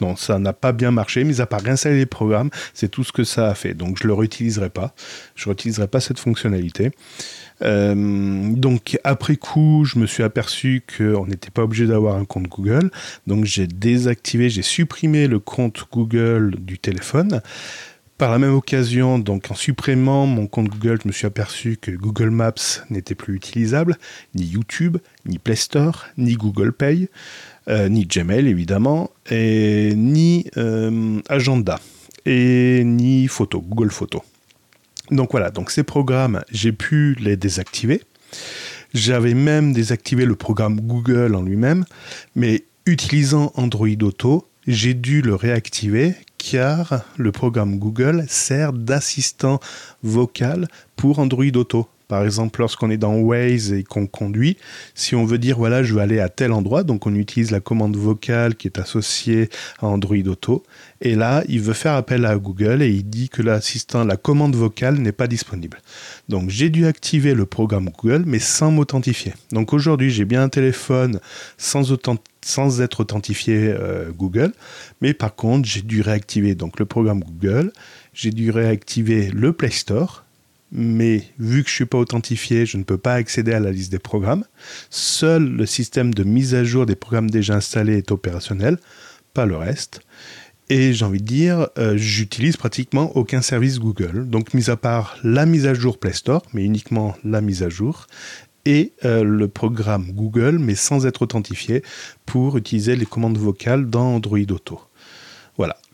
non, 0.00 0.16
ça 0.16 0.38
n'a 0.38 0.52
pas 0.52 0.72
bien 0.72 0.90
marché, 0.90 1.24
mis 1.24 1.40
à 1.40 1.46
part 1.46 1.60
réinstaller 1.60 1.98
les 1.98 2.06
programmes 2.06 2.37
c'est 2.74 2.90
tout 2.90 3.04
ce 3.04 3.12
que 3.12 3.24
ça 3.24 3.48
a 3.48 3.54
fait. 3.54 3.74
Donc 3.74 3.98
je 3.98 4.04
ne 4.04 4.08
le 4.08 4.14
réutiliserai 4.14 4.70
pas. 4.70 4.94
Je 5.34 5.44
ne 5.44 5.50
réutiliserai 5.50 5.88
pas 5.88 6.00
cette 6.00 6.18
fonctionnalité. 6.18 6.90
Euh, 7.62 8.52
donc 8.54 8.98
après 9.04 9.36
coup, 9.36 9.84
je 9.84 9.98
me 9.98 10.06
suis 10.06 10.22
aperçu 10.22 10.82
qu'on 10.96 11.26
n'était 11.26 11.50
pas 11.50 11.62
obligé 11.62 11.86
d'avoir 11.86 12.16
un 12.16 12.24
compte 12.24 12.48
Google. 12.48 12.90
Donc 13.26 13.44
j'ai 13.44 13.66
désactivé, 13.66 14.50
j'ai 14.50 14.62
supprimé 14.62 15.26
le 15.26 15.38
compte 15.38 15.84
Google 15.92 16.56
du 16.58 16.78
téléphone. 16.78 17.40
Par 18.18 18.32
la 18.32 18.40
même 18.40 18.54
occasion, 18.54 19.20
donc 19.20 19.48
en 19.48 19.54
supprimant 19.54 20.26
mon 20.26 20.48
compte 20.48 20.68
Google, 20.68 20.98
je 21.00 21.06
me 21.06 21.12
suis 21.12 21.26
aperçu 21.26 21.78
que 21.80 21.92
Google 21.92 22.30
Maps 22.30 22.82
n'était 22.90 23.14
plus 23.14 23.36
utilisable, 23.36 23.96
ni 24.34 24.44
YouTube, 24.44 24.96
ni 25.24 25.38
Play 25.38 25.54
Store, 25.54 26.06
ni 26.16 26.34
Google 26.34 26.72
Pay, 26.72 27.10
euh, 27.68 27.88
ni 27.88 28.06
Gmail 28.06 28.48
évidemment, 28.48 29.12
et 29.30 29.92
ni 29.94 30.46
euh, 30.56 31.20
Agenda 31.28 31.78
et 32.26 32.82
ni 32.84 33.28
photo, 33.28 33.60
Google 33.60 33.90
Photo. 33.90 34.22
Donc 35.10 35.30
voilà, 35.32 35.50
donc 35.50 35.70
ces 35.70 35.82
programmes, 35.82 36.42
j'ai 36.50 36.72
pu 36.72 37.16
les 37.20 37.36
désactiver. 37.36 38.02
J'avais 38.94 39.34
même 39.34 39.72
désactivé 39.72 40.24
le 40.24 40.34
programme 40.34 40.80
Google 40.80 41.34
en 41.34 41.42
lui-même, 41.42 41.84
mais 42.34 42.64
utilisant 42.86 43.52
Android 43.54 43.88
Auto, 44.02 44.48
j'ai 44.66 44.94
dû 44.94 45.22
le 45.22 45.34
réactiver 45.34 46.14
car 46.38 47.02
le 47.16 47.32
programme 47.32 47.78
Google 47.78 48.24
sert 48.28 48.72
d'assistant 48.72 49.60
vocal 50.02 50.68
pour 50.96 51.18
Android 51.18 51.44
Auto 51.54 51.88
Par 52.08 52.24
exemple, 52.24 52.60
lorsqu'on 52.60 52.90
est 52.90 52.96
dans 52.96 53.16
Waze 53.16 53.74
et 53.74 53.84
qu'on 53.84 54.06
conduit, 54.06 54.56
si 54.94 55.14
on 55.14 55.26
veut 55.26 55.36
dire 55.36 55.58
voilà, 55.58 55.82
je 55.82 55.92
veux 55.92 56.00
aller 56.00 56.20
à 56.20 56.30
tel 56.30 56.52
endroit, 56.52 56.82
donc 56.82 57.06
on 57.06 57.14
utilise 57.14 57.50
la 57.50 57.60
commande 57.60 57.96
vocale 57.96 58.54
qui 58.54 58.66
est 58.66 58.78
associée 58.78 59.50
à 59.78 59.86
Android 59.86 60.16
Auto. 60.26 60.62
Et 61.02 61.14
là, 61.14 61.44
il 61.48 61.60
veut 61.60 61.74
faire 61.74 61.92
appel 61.92 62.24
à 62.24 62.36
Google 62.36 62.80
et 62.80 62.88
il 62.88 63.04
dit 63.04 63.28
que 63.28 63.42
l'assistant, 63.42 64.04
la 64.04 64.16
commande 64.16 64.56
vocale 64.56 64.94
n'est 64.96 65.12
pas 65.12 65.26
disponible. 65.26 65.82
Donc 66.30 66.48
j'ai 66.48 66.70
dû 66.70 66.86
activer 66.86 67.34
le 67.34 67.44
programme 67.44 67.90
Google, 67.90 68.24
mais 68.26 68.38
sans 68.38 68.70
m'authentifier. 68.70 69.34
Donc 69.52 69.74
aujourd'hui, 69.74 70.10
j'ai 70.10 70.24
bien 70.24 70.42
un 70.42 70.48
téléphone 70.48 71.20
sans, 71.58 71.92
être 72.80 73.00
authentifié 73.00 73.74
euh, 73.78 74.10
Google, 74.12 74.52
mais 75.02 75.12
par 75.12 75.34
contre, 75.34 75.68
j'ai 75.68 75.82
dû 75.82 76.00
réactiver 76.00 76.54
donc 76.54 76.78
le 76.78 76.86
programme 76.86 77.20
Google, 77.20 77.70
j'ai 78.14 78.30
dû 78.30 78.50
réactiver 78.50 79.30
le 79.30 79.52
Play 79.52 79.70
Store, 79.70 80.24
mais 80.70 81.24
vu 81.38 81.62
que 81.62 81.68
je 81.68 81.74
ne 81.74 81.76
suis 81.76 81.86
pas 81.86 81.98
authentifié, 81.98 82.66
je 82.66 82.76
ne 82.76 82.82
peux 82.82 82.98
pas 82.98 83.14
accéder 83.14 83.52
à 83.52 83.60
la 83.60 83.70
liste 83.70 83.90
des 83.90 83.98
programmes. 83.98 84.44
Seul 84.90 85.44
le 85.44 85.66
système 85.66 86.12
de 86.12 86.24
mise 86.24 86.54
à 86.54 86.64
jour 86.64 86.86
des 86.86 86.96
programmes 86.96 87.30
déjà 87.30 87.56
installés 87.56 87.98
est 87.98 88.12
opérationnel, 88.12 88.78
pas 89.34 89.46
le 89.46 89.56
reste. 89.56 90.00
Et 90.70 90.92
j'ai 90.92 91.04
envie 91.04 91.20
de 91.20 91.26
dire, 91.26 91.68
euh, 91.78 91.96
j'utilise 91.96 92.58
pratiquement 92.58 93.16
aucun 93.16 93.40
service 93.40 93.78
Google. 93.78 94.28
Donc, 94.28 94.52
mis 94.52 94.68
à 94.68 94.76
part 94.76 95.16
la 95.24 95.46
mise 95.46 95.66
à 95.66 95.72
jour 95.72 95.98
Play 95.98 96.12
Store, 96.12 96.42
mais 96.52 96.62
uniquement 96.62 97.16
la 97.24 97.40
mise 97.40 97.62
à 97.62 97.70
jour, 97.70 98.06
et 98.66 98.92
euh, 99.06 99.24
le 99.24 99.48
programme 99.48 100.12
Google, 100.12 100.58
mais 100.58 100.74
sans 100.74 101.06
être 101.06 101.22
authentifié, 101.22 101.82
pour 102.26 102.58
utiliser 102.58 102.96
les 102.96 103.06
commandes 103.06 103.38
vocales 103.38 103.88
dans 103.88 104.16
Android 104.16 104.38
Auto. 104.50 104.80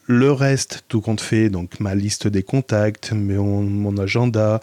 Le 0.07 0.33
reste, 0.33 0.85
tout 0.89 1.01
compte 1.01 1.23
fait, 1.23 1.49
donc 1.49 1.81
ma 1.81 1.95
liste 1.95 2.29
des 2.29 2.43
contacts, 2.43 3.13
mon, 3.13 3.97
agenda, 3.97 4.61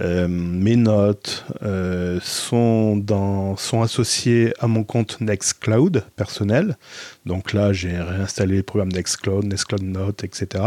euh, 0.00 0.26
mes 0.26 0.74
notes 0.74 1.44
euh, 1.62 2.18
sont, 2.22 2.96
dans, 2.96 3.54
associés 3.82 4.52
à 4.58 4.66
mon 4.66 4.82
compte 4.82 5.20
Nextcloud 5.20 6.02
personnel. 6.16 6.76
Donc 7.24 7.52
là, 7.52 7.72
j'ai 7.72 7.96
réinstallé 7.96 8.56
le 8.56 8.62
programme 8.64 8.90
Nextcloud, 8.90 9.44
Nextcloud 9.44 9.82
Note, 9.82 10.24
etc. 10.24 10.64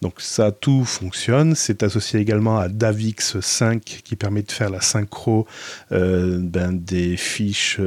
Donc 0.00 0.22
ça, 0.22 0.52
tout 0.52 0.86
fonctionne. 0.86 1.54
C'est 1.54 1.82
associé 1.82 2.18
également 2.18 2.58
à 2.58 2.68
Davix 2.68 3.38
5 3.40 3.82
qui 3.82 4.16
permet 4.16 4.42
de 4.42 4.52
faire 4.52 4.70
la 4.70 4.80
synchro 4.80 5.46
euh, 5.92 6.38
ben, 6.40 6.72
des 6.72 7.18
fiches, 7.18 7.78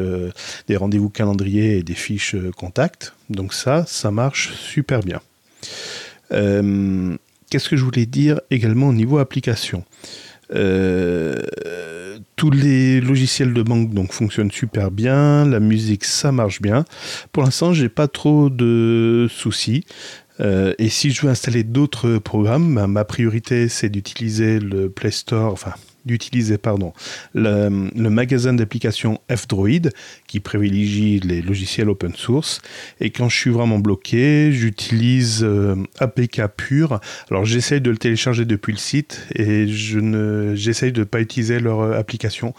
des 0.68 0.78
rendez-vous 0.78 1.10
calendrier 1.10 1.80
et 1.80 1.84
des 1.84 1.96
fiches 1.96 2.36
contacts. 2.56 3.16
Donc 3.32 3.56
ça, 3.56 3.86
ça 3.88 4.12
marche 4.12 4.54
super 4.54 5.00
bien. 5.00 5.20
Euh, 6.32 7.16
qu'est-ce 7.50 7.70
que 7.70 7.76
je 7.76 7.84
voulais 7.84 8.06
dire 8.06 8.42
également 8.50 8.88
au 8.88 8.94
niveau 8.94 9.18
application 9.20 9.84
euh, 10.56 11.36
tous 12.36 12.52
les 12.52 13.02
logiciels 13.02 13.54
de 13.54 13.64
banque 13.64 13.94
donc 13.94 14.12
fonctionnent 14.12 14.52
super 14.52 14.92
bien, 14.92 15.46
la 15.46 15.60
musique 15.60 16.04
ça 16.04 16.32
marche 16.32 16.62
bien. 16.62 16.86
Pour 17.32 17.44
l'instant, 17.44 17.74
j'ai 17.74 17.90
pas 17.90 18.08
trop 18.08 18.50
de 18.50 19.28
soucis. 19.30 19.86
Euh, 20.40 20.74
et 20.80 20.90
si 20.90 21.12
je 21.12 21.22
veux 21.22 21.30
installer 21.30 21.64
d'autres 21.64 22.18
programmes, 22.18 22.86
ma 22.88 23.06
priorité 23.06 23.70
c'est 23.70 23.90
d'utiliser 23.90 24.60
le 24.60 24.90
Play 24.90 25.12
Store, 25.12 25.58
d'utiliser 26.06 26.58
pardon, 26.58 26.94
le, 27.34 27.70
magasin 28.10 28.54
d'applications 28.54 29.20
F-Droid 29.32 29.92
qui 30.28 30.40
privilégie 30.40 31.20
les 31.20 31.42
logiciels 31.42 31.90
open 31.90 32.14
source. 32.16 32.62
Et 33.00 33.10
quand 33.10 33.30
je 33.30 33.38
suis 33.38 33.52
vraiment 33.52 33.80
bloqué, 33.80 34.52
j'utilise 34.52 35.44
euh, 35.44 35.76
APK 36.00 36.42
pur. 36.56 37.00
Alors 37.30 37.46
j'essaye 37.46 37.82
de 37.82 37.90
le 37.90 37.98
télécharger 37.98 38.46
depuis 38.46 38.74
le 38.74 38.78
site 38.78 39.26
et 39.36 39.68
je 39.68 40.00
ne, 40.00 40.56
j'essaye 40.56 40.92
de 40.92 41.00
ne 41.00 41.06
pas 41.06 41.22
utiliser 41.22 41.60
leur 41.60 41.82
euh, 41.82 41.98
application. 42.00 42.54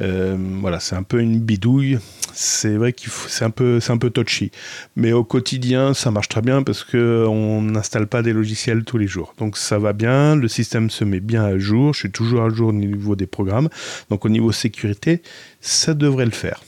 Euh, 0.00 0.36
voilà, 0.60 0.80
c'est 0.80 0.96
un 0.96 1.02
peu 1.02 1.20
une 1.20 1.38
bidouille. 1.38 1.98
C'est 2.32 2.76
vrai 2.76 2.92
qu'il 2.92 3.10
c'est 3.28 3.44
un 3.44 3.50
peu, 3.50 3.80
c'est 3.80 3.92
un 3.92 3.98
peu 3.98 4.10
touchy. 4.10 4.50
Mais 4.96 5.12
au 5.12 5.24
quotidien, 5.24 5.94
ça 5.94 6.10
marche 6.10 6.28
très 6.28 6.42
bien 6.42 6.62
parce 6.62 6.82
que 6.84 7.26
on 7.28 7.62
n'installe 7.62 8.06
pas 8.06 8.22
des 8.22 8.32
logiciels 8.32 8.84
tous 8.84 8.98
les 8.98 9.06
jours. 9.06 9.34
Donc 9.38 9.56
ça 9.56 9.78
va 9.78 9.92
bien, 9.92 10.34
le 10.36 10.48
système 10.48 10.90
se 10.90 11.04
met 11.04 11.20
bien 11.20 11.44
à 11.44 11.58
jour. 11.58 11.94
Je 11.94 12.00
suis 12.00 12.10
toujours 12.10 12.42
à 12.42 12.48
jour 12.48 12.68
au 12.68 12.72
niveau 12.72 13.14
des 13.14 13.26
programmes. 13.26 13.68
Donc 14.10 14.24
au 14.24 14.28
niveau 14.28 14.52
sécurité, 14.52 15.22
ça 15.60 15.94
devrait 15.94 16.26
le 16.26 16.32
faire. 16.32 16.60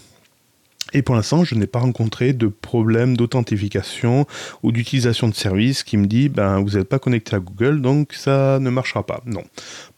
Et 0.92 1.02
pour 1.02 1.16
l'instant, 1.16 1.42
je 1.42 1.56
n'ai 1.56 1.66
pas 1.66 1.80
rencontré 1.80 2.32
de 2.32 2.46
problème 2.46 3.16
d'authentification 3.16 4.24
ou 4.62 4.70
d'utilisation 4.70 5.28
de 5.28 5.34
service 5.34 5.82
qui 5.82 5.96
me 5.96 6.06
dit 6.06 6.28
ben 6.28 6.60
vous 6.62 6.78
n'êtes 6.78 6.88
pas 6.88 7.00
connecté 7.00 7.34
à 7.34 7.40
Google, 7.40 7.82
donc 7.82 8.12
ça 8.12 8.58
ne 8.60 8.70
marchera 8.70 9.04
pas. 9.04 9.20
Non. 9.26 9.42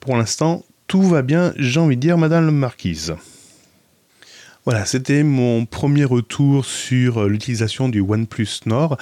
Pour 0.01 0.17
l'instant, 0.17 0.65
tout 0.89 1.03
va 1.03 1.21
bien, 1.21 1.53
j'ai 1.59 1.79
envie 1.79 1.97
de 1.97 2.01
dire, 2.01 2.17
Madame 2.17 2.47
la 2.47 2.51
Marquise. 2.51 3.15
Voilà, 4.65 4.87
c'était 4.87 5.23
mon 5.23 5.67
premier 5.67 6.05
retour 6.05 6.65
sur 6.65 7.19
euh, 7.19 7.29
l'utilisation 7.29 7.89
du 7.89 8.01
OnePlus 8.01 8.61
Nord. 8.67 8.97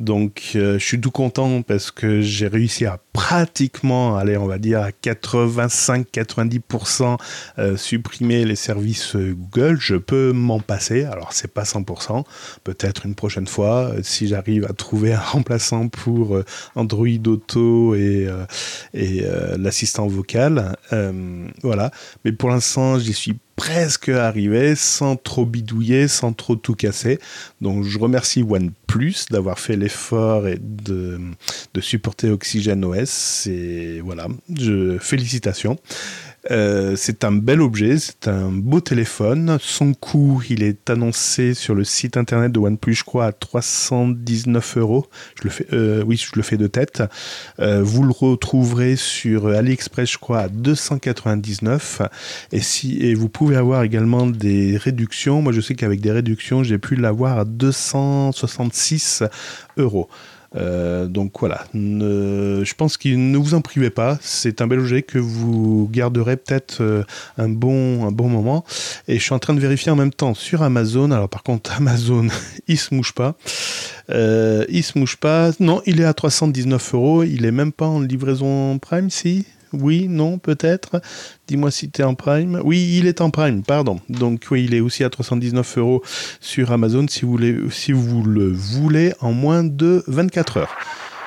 Donc, 0.00 0.52
euh, 0.54 0.78
je 0.78 0.84
suis 0.84 1.00
tout 1.00 1.10
content 1.10 1.62
parce 1.62 1.90
que 1.90 2.20
j'ai 2.20 2.46
réussi 2.46 2.86
à 2.86 2.98
pratiquement, 3.12 4.16
allez, 4.16 4.36
on 4.36 4.46
va 4.46 4.58
dire 4.58 4.80
à 4.80 4.90
85-90% 4.90 7.18
euh, 7.58 7.76
supprimer 7.76 8.44
les 8.44 8.56
services 8.56 9.14
Google. 9.16 9.78
Je 9.80 9.94
peux 9.96 10.32
m'en 10.32 10.60
passer. 10.60 11.04
Alors, 11.04 11.32
c'est 11.32 11.52
pas 11.52 11.64
100%. 11.64 12.24
Peut-être 12.64 13.06
une 13.06 13.14
prochaine 13.14 13.46
fois, 13.46 13.92
si 14.02 14.26
j'arrive 14.28 14.64
à 14.64 14.72
trouver 14.72 15.12
un 15.12 15.20
remplaçant 15.20 15.88
pour 15.88 16.40
Android 16.74 17.06
Auto 17.26 17.94
et, 17.94 18.28
et 18.94 19.24
l'assistant 19.56 20.06
vocal. 20.06 20.76
voilà. 21.62 21.90
Mais 22.24 22.32
pour 22.32 22.48
l'instant, 22.50 22.98
j'y 22.98 23.12
suis 23.12 23.36
presque 23.56 24.08
arrivé 24.08 24.74
sans 24.74 25.16
trop 25.16 25.46
bidouiller, 25.46 26.08
sans 26.08 26.32
trop 26.32 26.56
tout 26.56 26.74
casser. 26.74 27.18
Donc 27.60 27.84
je 27.84 27.98
remercie 27.98 28.42
OnePlus 28.42 28.81
d'avoir 29.30 29.58
fait 29.58 29.76
l'effort 29.76 30.46
et 30.48 30.58
de, 30.60 31.18
supporter 31.80 32.30
Oxygen 32.30 32.84
OS. 32.84 33.46
Et 33.46 34.00
voilà, 34.00 34.28
je, 34.54 34.98
félicitations. 34.98 35.78
Euh, 36.50 36.96
c'est 36.96 37.24
un 37.24 37.32
bel 37.32 37.60
objet, 37.60 37.98
c'est 37.98 38.26
un 38.28 38.50
beau 38.50 38.80
téléphone. 38.80 39.58
Son 39.60 39.94
coût, 39.94 40.42
il 40.48 40.62
est 40.62 40.90
annoncé 40.90 41.54
sur 41.54 41.74
le 41.74 41.84
site 41.84 42.16
internet 42.16 42.50
de 42.50 42.58
OnePlus, 42.58 42.94
je 42.94 43.04
crois, 43.04 43.26
à 43.26 43.32
319 43.32 44.76
euros. 44.78 45.06
Je 45.38 45.44
le 45.44 45.50
fais, 45.50 45.66
euh, 45.72 46.02
oui, 46.04 46.16
je 46.16 46.32
le 46.34 46.42
fais 46.42 46.56
de 46.56 46.66
tête. 46.66 47.02
Euh, 47.60 47.82
vous 47.82 48.02
le 48.02 48.12
retrouverez 48.12 48.96
sur 48.96 49.48
AliExpress, 49.48 50.10
je 50.10 50.18
crois, 50.18 50.40
à 50.40 50.48
299. 50.48 52.02
Et 52.50 52.60
si, 52.60 52.98
et 53.00 53.14
vous 53.14 53.28
pouvez 53.28 53.56
avoir 53.56 53.82
également 53.84 54.26
des 54.26 54.76
réductions. 54.76 55.42
Moi, 55.42 55.52
je 55.52 55.60
sais 55.60 55.74
qu'avec 55.74 56.00
des 56.00 56.12
réductions, 56.12 56.64
j'ai 56.64 56.78
pu 56.78 56.96
l'avoir 56.96 57.38
à 57.38 57.44
266 57.44 59.22
euros. 59.76 60.08
Euh, 60.54 61.06
donc 61.06 61.32
voilà, 61.40 61.64
je 61.72 62.74
pense 62.74 62.96
qu'il 62.96 63.30
ne 63.30 63.38
vous 63.38 63.54
en 63.54 63.60
privez 63.60 63.90
pas. 63.90 64.18
C'est 64.20 64.60
un 64.60 64.66
bel 64.66 64.80
objet 64.80 65.02
que 65.02 65.18
vous 65.18 65.88
garderez 65.90 66.36
peut-être 66.36 66.82
euh, 66.82 67.04
un, 67.38 67.48
bon, 67.48 68.10
moment. 68.10 68.64
Et 69.08 69.18
je 69.18 69.22
suis 69.22 69.34
en 69.34 69.38
train 69.38 69.54
de 69.54 69.60
vérifier 69.60 69.90
en 69.90 69.96
même 69.96 70.12
temps 70.12 70.34
sur 70.34 70.62
Amazon. 70.62 71.10
Alors 71.10 71.28
par 71.28 71.42
contre, 71.42 71.72
Amazon, 71.76 72.28
il 72.68 72.78
se 72.78 72.94
mouche 72.94 73.12
pas. 73.12 73.34
Euh, 74.10 74.64
il 74.68 74.82
se 74.82 74.98
mouche 74.98 75.16
pas. 75.16 75.50
Non, 75.60 75.82
il 75.86 76.00
est 76.00 76.04
à 76.04 76.14
319 76.14 76.94
euros. 76.94 77.22
Il 77.22 77.44
est 77.44 77.52
même 77.52 77.72
pas 77.72 77.86
en 77.86 78.00
livraison 78.00 78.78
Prime, 78.78 79.10
si? 79.10 79.46
Oui, 79.72 80.08
non, 80.08 80.38
peut-être. 80.38 81.00
Dis-moi 81.46 81.70
si 81.70 81.90
tu 81.90 82.02
es 82.02 82.04
en 82.04 82.14
Prime. 82.14 82.60
Oui, 82.64 82.96
il 82.98 83.06
est 83.06 83.20
en 83.20 83.30
Prime, 83.30 83.62
pardon. 83.62 84.00
Donc 84.08 84.46
oui, 84.50 84.64
il 84.64 84.74
est 84.74 84.80
aussi 84.80 85.04
à 85.04 85.10
319 85.10 85.78
euros 85.78 86.02
sur 86.40 86.72
Amazon 86.72 87.06
si 87.08 87.24
vous, 87.24 87.32
voulez, 87.32 87.56
si 87.70 87.92
vous 87.92 88.22
le 88.22 88.50
voulez 88.50 89.12
en 89.20 89.32
moins 89.32 89.64
de 89.64 90.04
24 90.06 90.56
heures. 90.58 90.76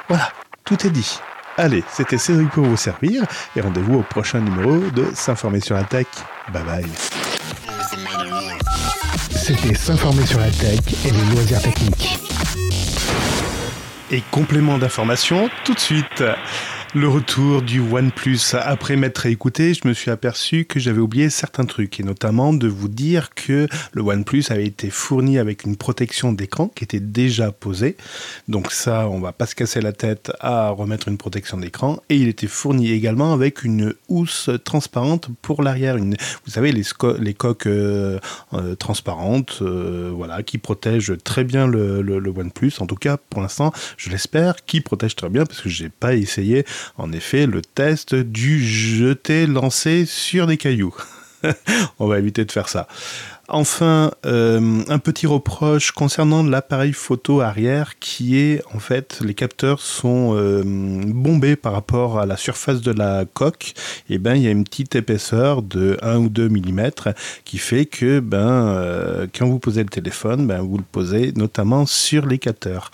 Voilà, 0.08 0.32
tout 0.64 0.86
est 0.86 0.92
dit. 0.92 1.20
Allez, 1.58 1.84
c'était 1.90 2.18
Cédric 2.18 2.50
pour 2.50 2.66
vous 2.66 2.76
servir 2.76 3.24
et 3.56 3.62
rendez-vous 3.62 4.00
au 4.00 4.04
prochain 4.04 4.42
numéro 4.42 4.80
de 4.92 5.06
S'informer 5.14 5.62
sur 5.62 5.76
la 5.76 5.86
tech. 5.86 6.08
Bye 6.52 6.64
bye. 6.64 6.86
C'était 9.32 9.74
S'informer 9.74 10.26
sur 10.26 10.40
la 10.40 10.52
tech 10.52 10.80
et 11.06 11.12
les 11.12 11.34
loisirs 11.34 11.62
techniques. 11.62 12.20
Et 14.12 14.22
complément 14.32 14.78
d'information 14.78 15.50
tout 15.64 15.74
de 15.74 15.80
suite. 15.80 16.24
Le 16.96 17.10
retour 17.10 17.62
du 17.62 17.82
OnePlus. 17.82 18.40
Après 18.54 18.96
m'être 18.96 19.26
écouté, 19.26 19.74
je 19.74 19.86
me 19.86 19.94
suis 19.94 20.12
aperçu 20.12 20.64
que 20.64 20.80
j'avais 20.80 21.02
oublié 21.02 21.30
certains 21.30 21.66
trucs, 21.66 22.00
et 22.00 22.04
notamment 22.04 22.54
de 22.54 22.70
vous 22.70 22.88
dire 22.88 23.32
que 23.36 23.68
le 23.92 24.02
OnePlus 24.02 24.46
avait 24.50 24.66
été 24.66 24.90
fourni 24.90 25.38
avec 25.38 25.66
une 25.66 25.76
protection 25.76 26.32
d'écran 26.32 26.70
qui 26.74 26.86
était 26.86 27.02
déjà 27.02 27.52
posée. 27.52 27.98
Donc 28.48 28.72
ça, 28.72 29.10
on 29.10 29.20
va 29.20 29.34
pas 29.34 29.46
se 29.46 29.56
casser 29.56 29.82
la 29.82 29.92
tête 29.92 30.32
à 30.40 30.70
remettre 30.70 31.10
une 31.10 31.18
protection 31.18 31.58
d'écran. 31.58 32.00
Et 32.08 32.16
il 32.16 32.30
était 32.30 32.48
fourni 32.48 32.90
également 32.90 33.34
avec 33.34 33.66
une 33.66 33.94
housse 34.08 34.50
transparente 34.64 35.28
pour 35.42 35.64
l'arrière. 35.64 35.98
Une, 35.98 36.16
vous 36.46 36.52
savez, 36.52 36.72
les, 36.72 37.34
coques 37.34 37.68
euh, 37.68 38.20
euh, 38.54 38.76
transparentes, 38.76 39.60
euh, 39.62 40.14
voilà, 40.16 40.44
qui 40.44 40.60
protègent 40.60 41.18
très 41.26 41.44
bien 41.44 41.68
le, 41.68 42.02
le, 42.02 42.20
le 42.20 42.30
OnePlus. 42.30 42.72
En 42.80 42.86
tout 42.86 42.96
cas, 42.96 43.18
pour 43.18 43.42
l'instant, 43.42 43.74
je 43.98 44.10
l'espère, 44.10 44.64
qui 44.64 44.80
protège 44.80 45.18
très 45.18 45.28
bien 45.28 45.46
parce 45.46 45.60
que 45.60 45.68
j'ai 45.68 45.90
pas 45.90 46.16
essayé 46.16 46.64
En 46.98 47.12
effet, 47.12 47.46
le 47.46 47.62
test 47.62 48.16
du 48.16 48.64
jeter 48.64 49.48
lancé 49.48 50.06
sur 50.06 50.48
des 50.48 50.58
cailloux. 50.58 50.96
On 52.00 52.08
va 52.08 52.20
éviter 52.20 52.46
de 52.46 52.52
faire 52.52 52.70
ça. 52.70 52.88
Enfin, 53.48 54.12
euh, 54.26 54.82
un 54.88 54.98
petit 54.98 55.28
reproche 55.28 55.92
concernant 55.92 56.42
l'appareil 56.42 56.94
photo 56.94 57.42
arrière 57.42 58.00
qui 58.00 58.40
est 58.40 58.64
en 58.74 58.80
fait 58.80 59.20
les 59.24 59.36
capteurs 59.36 59.82
sont 59.82 60.34
euh, 60.36 60.64
bombés 60.66 61.56
par 61.56 61.74
rapport 61.74 62.18
à 62.18 62.26
la 62.26 62.38
surface 62.38 62.82
de 62.82 62.92
la 62.92 63.26
coque. 63.32 63.74
Et 64.10 64.16
eh 64.16 64.18
ben 64.18 64.34
il 64.34 64.42
y 64.42 64.48
a 64.48 64.52
une 64.52 64.64
petite 64.64 64.96
épaisseur 64.96 65.62
de 65.62 66.00
1 66.02 66.18
ou 66.18 66.30
2 66.30 66.50
mm 66.50 66.90
qui 67.44 67.60
fait 67.60 67.86
que 67.86 68.20
ben 68.20 68.40
euh, 68.40 69.28
quand 69.38 69.46
vous 69.46 69.60
posez 69.60 69.84
le 69.84 69.90
téléphone, 69.90 70.48
ben 70.48 70.62
vous 70.62 70.78
le 70.78 70.86
posez 70.92 71.32
notamment 71.36 71.86
sur 71.86 72.26
les 72.26 72.40
capteurs. 72.40 72.90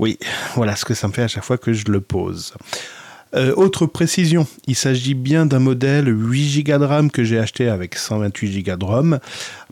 Oui, 0.00 0.18
voilà 0.54 0.76
ce 0.76 0.86
que 0.86 0.94
ça 0.94 1.08
me 1.08 1.12
fait 1.12 1.24
à 1.24 1.28
chaque 1.28 1.44
fois 1.44 1.58
que 1.58 1.74
je 1.74 1.84
le 1.88 2.00
pose. 2.00 2.54
Euh, 3.34 3.52
autre 3.54 3.84
précision, 3.84 4.46
il 4.66 4.74
s'agit 4.74 5.12
bien 5.12 5.44
d'un 5.44 5.58
modèle 5.58 6.08
8 6.08 6.64
Go 6.64 6.78
de 6.78 6.84
RAM 6.86 7.10
que 7.10 7.22
j'ai 7.22 7.38
acheté 7.38 7.68
avec 7.68 7.96
128 7.96 8.62
Go 8.62 8.76
de 8.76 8.84
ROM. 8.86 9.18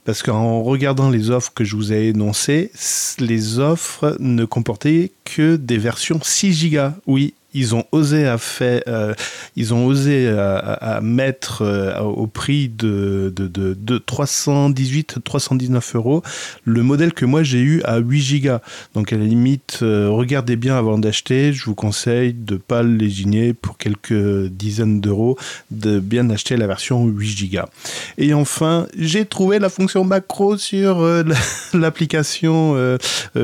Parce 0.05 0.23
qu'en 0.23 0.63
regardant 0.63 1.09
les 1.09 1.31
offres 1.31 1.53
que 1.55 1.65
je 1.65 1.77
vous 1.77 1.95
ai 1.95 2.09
énoncées, 2.09 2.71
les 3.19 3.59
offres 3.59 4.19
ne 4.21 4.45
comportaient 4.45 5.13
que 5.25 5.57
des 5.57 5.79
versions 5.79 6.21
6 6.23 6.71
Go. 6.73 6.89
Oui, 7.07 7.33
ils 7.55 7.75
ont 7.75 7.85
osé 7.93 8.27
à 8.27 8.37
euh, 8.61 9.15
ils 9.57 9.73
ont 9.73 9.87
osé 9.87 10.29
à, 10.29 11.01
mettre 11.03 11.63
euh, 11.63 11.99
au 12.01 12.27
prix 12.27 12.69
de, 12.69 13.33
de, 13.35 13.47
de, 13.47 13.75
de 13.79 13.99
318, 13.99 15.19
319 15.25 15.95
euros 15.97 16.23
le 16.65 16.83
modèle 16.83 17.13
que 17.15 17.25
moi 17.25 17.43
j'ai 17.43 17.61
eu 17.61 17.83
à 17.85 17.99
8 17.99 18.41
Go. 18.41 18.57
Donc 18.95 19.13
à 19.13 19.17
la 19.17 19.25
limite, 19.25 19.79
euh, 19.83 20.09
regardez 20.11 20.57
bien 20.57 20.77
avant 20.77 20.99
d'acheter. 20.99 21.53
Je 21.53 21.65
vous 21.65 21.75
conseille 21.75 22.35
de 22.35 22.57
pas 22.57 22.83
le 22.83 22.95
léginer 22.95 23.55
pour 23.55 23.79
quelques 23.79 24.47
dizaines 24.49 25.01
d'euros, 25.01 25.39
de 25.71 26.01
bien 26.01 26.29
acheter 26.31 26.57
la 26.57 26.67
version 26.67 27.07
8 27.07 27.51
Go. 27.51 27.63
Et 28.19 28.35
enfin, 28.35 28.87
j'ai 28.97 29.25
trouvé 29.25 29.59
la 29.59 29.71
fonction 29.71 30.05
macro 30.05 30.59
sur 30.59 31.03
l'application 31.73 32.99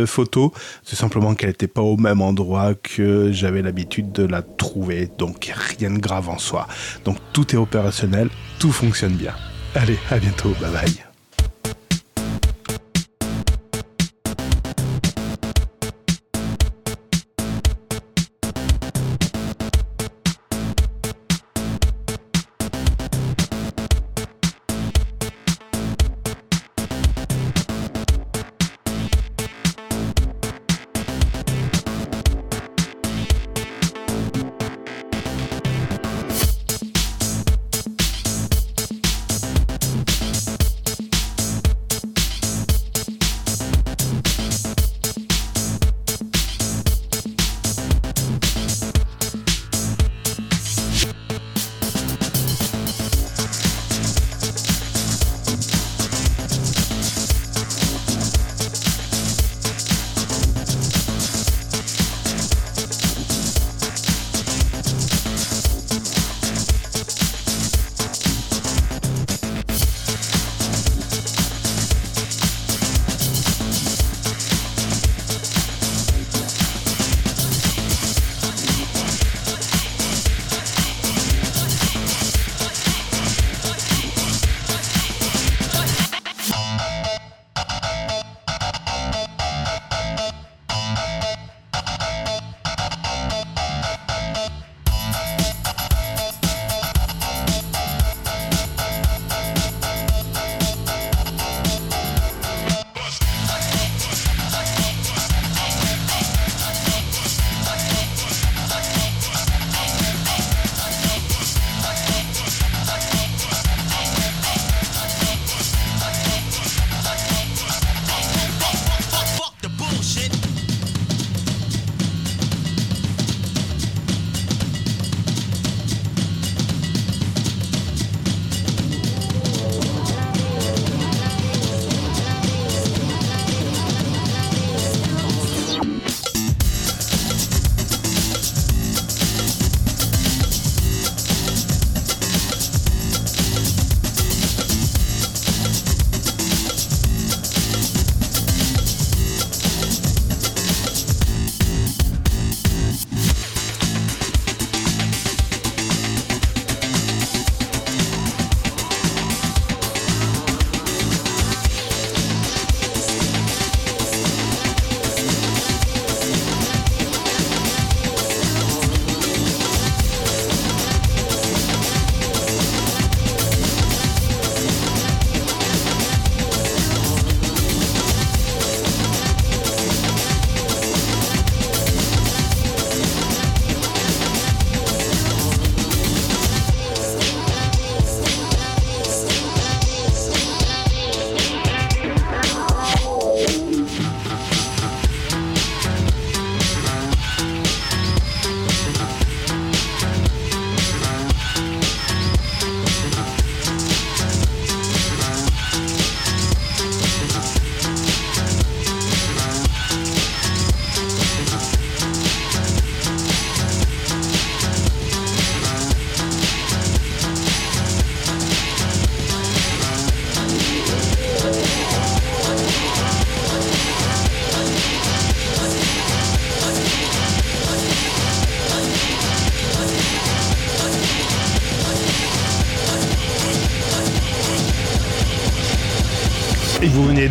photo. 0.06 0.52
C'est 0.82 0.96
simplement 0.96 1.34
qu'elle 1.34 1.50
n'était 1.50 1.66
pas 1.66 1.82
au 1.82 1.96
même 1.96 2.20
endroit 2.20 2.74
que 2.74 3.30
j'avais 3.32 3.62
l'habitude 3.62 3.93
de 4.02 4.24
la 4.24 4.42
trouver, 4.42 5.08
donc 5.18 5.52
rien 5.54 5.90
de 5.90 5.98
grave 5.98 6.28
en 6.28 6.38
soi. 6.38 6.66
Donc 7.04 7.18
tout 7.32 7.54
est 7.54 7.58
opérationnel, 7.58 8.28
tout 8.58 8.72
fonctionne 8.72 9.14
bien. 9.14 9.34
Allez, 9.74 9.98
à 10.10 10.18
bientôt, 10.18 10.54
bye 10.60 10.70
bye. 10.70 11.13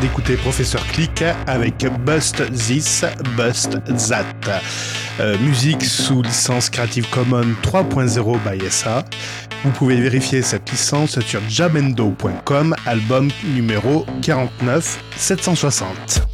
D'écouter 0.04 0.36
Professeur 0.36 0.86
Click 0.88 1.24
avec 1.48 1.86
Bust 2.06 2.44
This, 2.52 3.06
Bust 3.38 3.78
That. 4.10 4.62
Euh, 5.22 5.38
musique 5.40 5.82
sous 5.82 6.22
licence 6.22 6.70
Creative 6.70 7.10
Commons 7.10 7.56
3.0 7.62 8.38
by 8.44 8.70
SA. 8.70 9.06
Vous 9.64 9.72
pouvez 9.72 9.96
vérifier 9.96 10.42
cette 10.42 10.70
licence 10.70 11.22
sur 11.22 11.40
jamendo.com, 11.48 12.76
album 12.86 13.30
numéro 13.56 14.06
49 14.22 15.02
760. 15.16 16.33